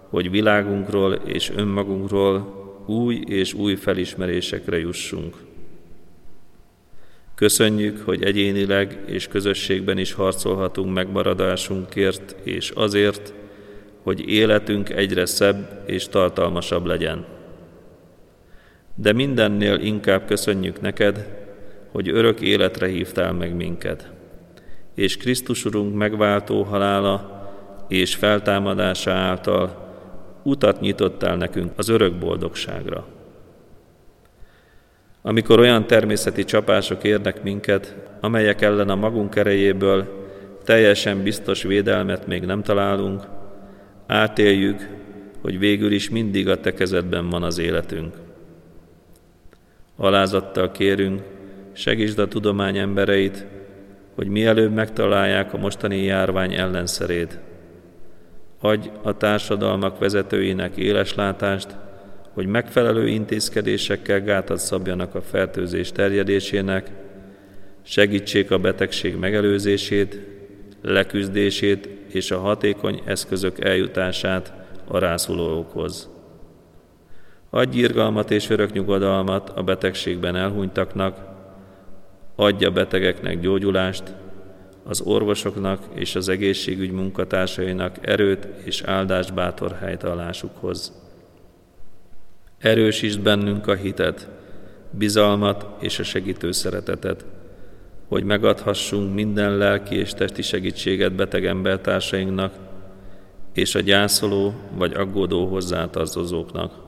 hogy 0.09 0.31
világunkról 0.31 1.13
és 1.13 1.51
önmagunkról 1.57 2.63
új 2.87 3.23
és 3.27 3.53
új 3.53 3.75
felismerésekre 3.75 4.79
jussunk. 4.79 5.35
Köszönjük, 7.35 8.01
hogy 8.05 8.23
egyénileg 8.23 8.99
és 9.07 9.29
közösségben 9.29 9.99
is 9.99 10.13
harcolhatunk 10.13 10.95
megmaradásunkért, 10.95 12.37
és 12.43 12.71
azért, 12.71 13.35
hogy 14.03 14.29
életünk 14.29 14.91
egyre 14.91 15.27
szebb 15.27 15.83
és 15.87 16.09
tartalmasabb 16.09 16.85
legyen. 16.85 17.27
De 18.95 19.13
mindennél 19.13 19.81
inkább 19.81 20.27
köszönjük 20.27 20.81
neked, 20.81 21.44
hogy 21.95 22.09
örök 22.09 22.41
életre 22.41 22.87
hívtál 22.87 23.33
meg 23.33 23.55
minket, 23.55 24.11
és 24.95 25.17
Krisztus 25.17 25.65
Urunk 25.65 25.95
megváltó 25.95 26.63
halála 26.63 27.43
és 27.89 28.15
feltámadása 28.15 29.13
által 29.13 29.93
utat 30.43 30.81
nyitottál 30.81 31.37
nekünk 31.37 31.73
az 31.77 31.89
örök 31.89 32.19
boldogságra. 32.19 33.07
Amikor 35.23 35.59
olyan 35.59 35.87
természeti 35.87 36.45
csapások 36.45 37.05
érnek 37.05 37.43
minket, 37.43 37.97
amelyek 38.21 38.63
ellen 38.63 38.89
a 38.89 38.95
magunk 38.95 39.37
erejéből 39.37 40.27
teljesen 40.65 41.23
biztos 41.23 41.63
védelmet 41.63 42.27
még 42.27 42.45
nem 42.45 42.63
találunk, 42.63 43.23
átéljük, 44.07 44.89
hogy 45.43 45.59
végül 45.59 45.93
is 45.93 46.11
mindig 46.11 46.49
a 46.49 46.61
te 46.61 46.75
kezedben 46.75 47.29
van 47.29 47.43
az 47.43 47.59
életünk. 47.59 48.15
Alázattal 49.97 50.71
kérünk, 50.71 51.33
segítsd 51.75 52.19
a 52.19 52.29
tudomány 52.29 52.79
embereit, 52.79 53.47
hogy 54.15 54.29
mielőbb 54.29 54.73
megtalálják 54.73 55.53
a 55.53 55.59
mostani 55.59 56.03
járvány 56.03 56.55
ellenszerét, 56.55 57.39
Adj 58.65 58.91
a 59.03 59.17
társadalmak 59.17 59.99
vezetőinek 59.99 60.77
éles 60.77 61.15
látást, 61.15 61.77
hogy 62.33 62.47
megfelelő 62.47 63.09
intézkedésekkel 63.09 64.21
gátat 64.21 64.59
szabjanak 64.59 65.15
a 65.15 65.23
fertőzés 65.23 65.93
terjedésének, 65.93 66.91
segítsék 67.83 68.51
a 68.51 68.59
betegség 68.59 69.17
megelőzését, 69.17 70.21
leküzdését 70.83 71.89
és 72.13 72.31
a 72.31 72.39
hatékony 72.39 73.03
eszközök 73.05 73.65
eljutását 73.65 74.53
a 74.85 74.99
rászulókhoz. 74.99 76.09
Adj 77.51 77.79
irgalmat 77.79 78.31
és 78.31 78.51
örök 78.51 78.73
nyugodalmat 78.73 79.51
a 79.51 79.63
betegségben 79.63 80.37
elhunytaknak, 80.37 81.34
adja 82.37 82.71
betegeknek 82.71 83.41
gyógyulást, 83.41 84.15
az 84.87 85.01
orvosoknak 85.01 85.83
és 85.95 86.15
az 86.15 86.29
egészségügy 86.29 86.91
munkatársainak 86.91 88.07
erőt 88.07 88.49
és 88.65 88.83
áldást 88.83 89.35
bátor 89.35 89.77
helytállásukhoz. 89.81 90.93
Erősítsd 92.59 93.21
bennünk 93.21 93.67
a 93.67 93.75
hitet, 93.75 94.29
bizalmat 94.91 95.67
és 95.81 95.99
a 95.99 96.03
segítő 96.03 96.53
szeretetet, 96.53 97.25
hogy 98.09 98.25
megadhassunk 98.25 99.15
minden 99.15 99.57
lelki 99.57 99.97
és 99.97 100.13
testi 100.13 100.43
segítséget 100.43 101.13
beteg 101.13 101.47
embertársainknak 101.47 102.55
és 103.53 103.75
a 103.75 103.81
gyászoló 103.81 104.55
vagy 104.77 104.93
aggódó 104.93 105.47
hozzátartozóknak. 105.47 106.84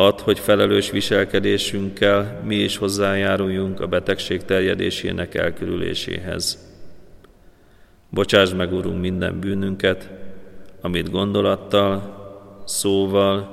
Add, 0.00 0.20
hogy 0.20 0.38
felelős 0.38 0.90
viselkedésünkkel 0.90 2.40
mi 2.44 2.54
is 2.54 2.76
hozzájáruljunk 2.76 3.80
a 3.80 3.86
betegség 3.86 4.44
terjedésének 4.44 5.34
elkerüléséhez. 5.34 6.58
Bocsáss 8.10 8.52
meg, 8.52 8.72
Urunk, 8.72 9.00
minden 9.00 9.40
bűnünket, 9.40 10.10
amit 10.80 11.10
gondolattal, 11.10 12.18
szóval, 12.66 13.48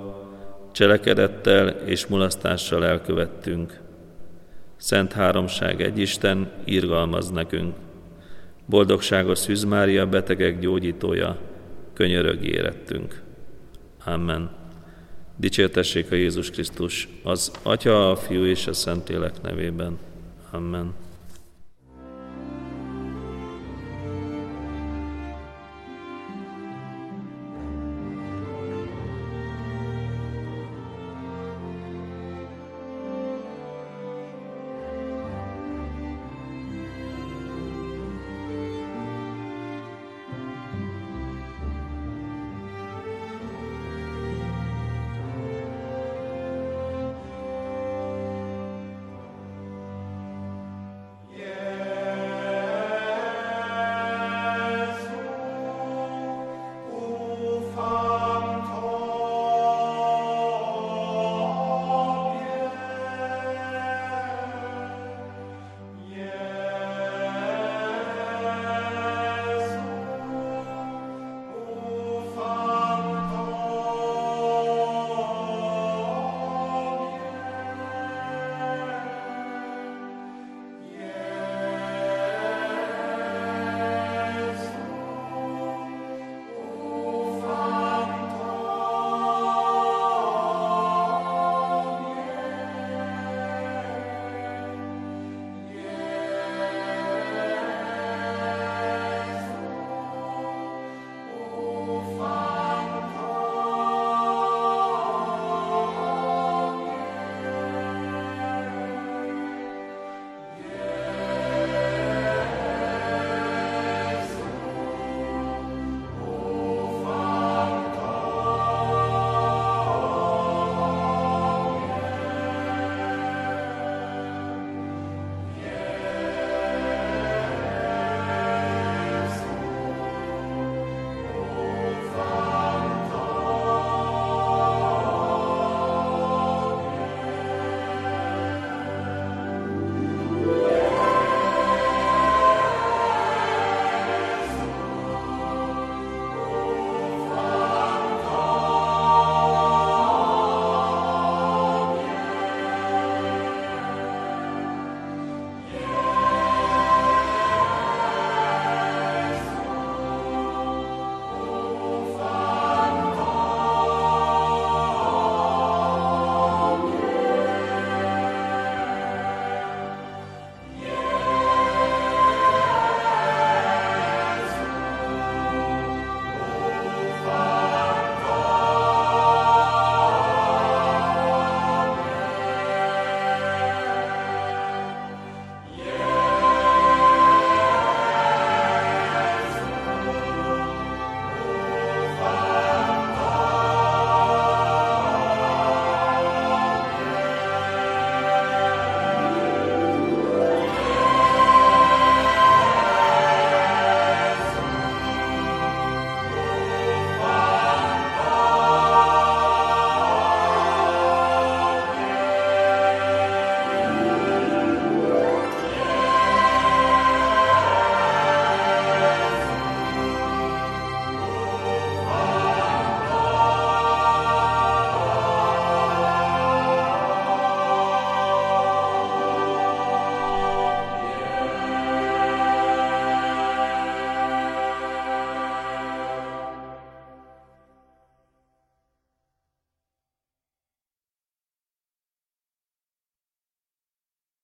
cselekedettel 0.72 1.68
és 1.68 2.08
mulasztással 2.08 2.86
elkövettünk. 2.86 3.80
Szent 4.78 5.14
Háromság 5.14 5.82
egy 5.82 5.98
Isten, 5.98 6.52
írgalmaz 6.66 7.30
nekünk. 7.30 7.76
Boldogságos 8.66 9.38
Szűz 9.38 9.64
Mária, 9.64 10.06
betegek 10.06 10.60
gyógyítója, 10.60 11.38
könyörög 11.94 12.46
érettünk. 12.46 13.22
Amen. 14.06 14.57
Dicsértessék 15.40 16.12
a 16.12 16.16
Jézus 16.16 16.50
Krisztus, 16.50 17.08
az 17.24 17.52
Atya, 17.64 18.12
a 18.12 18.16
Fiú 18.16 18.46
és 18.46 18.68
a 18.68 18.74
Szentlélek 18.74 19.42
nevében. 19.42 19.98
Amen. 20.52 20.94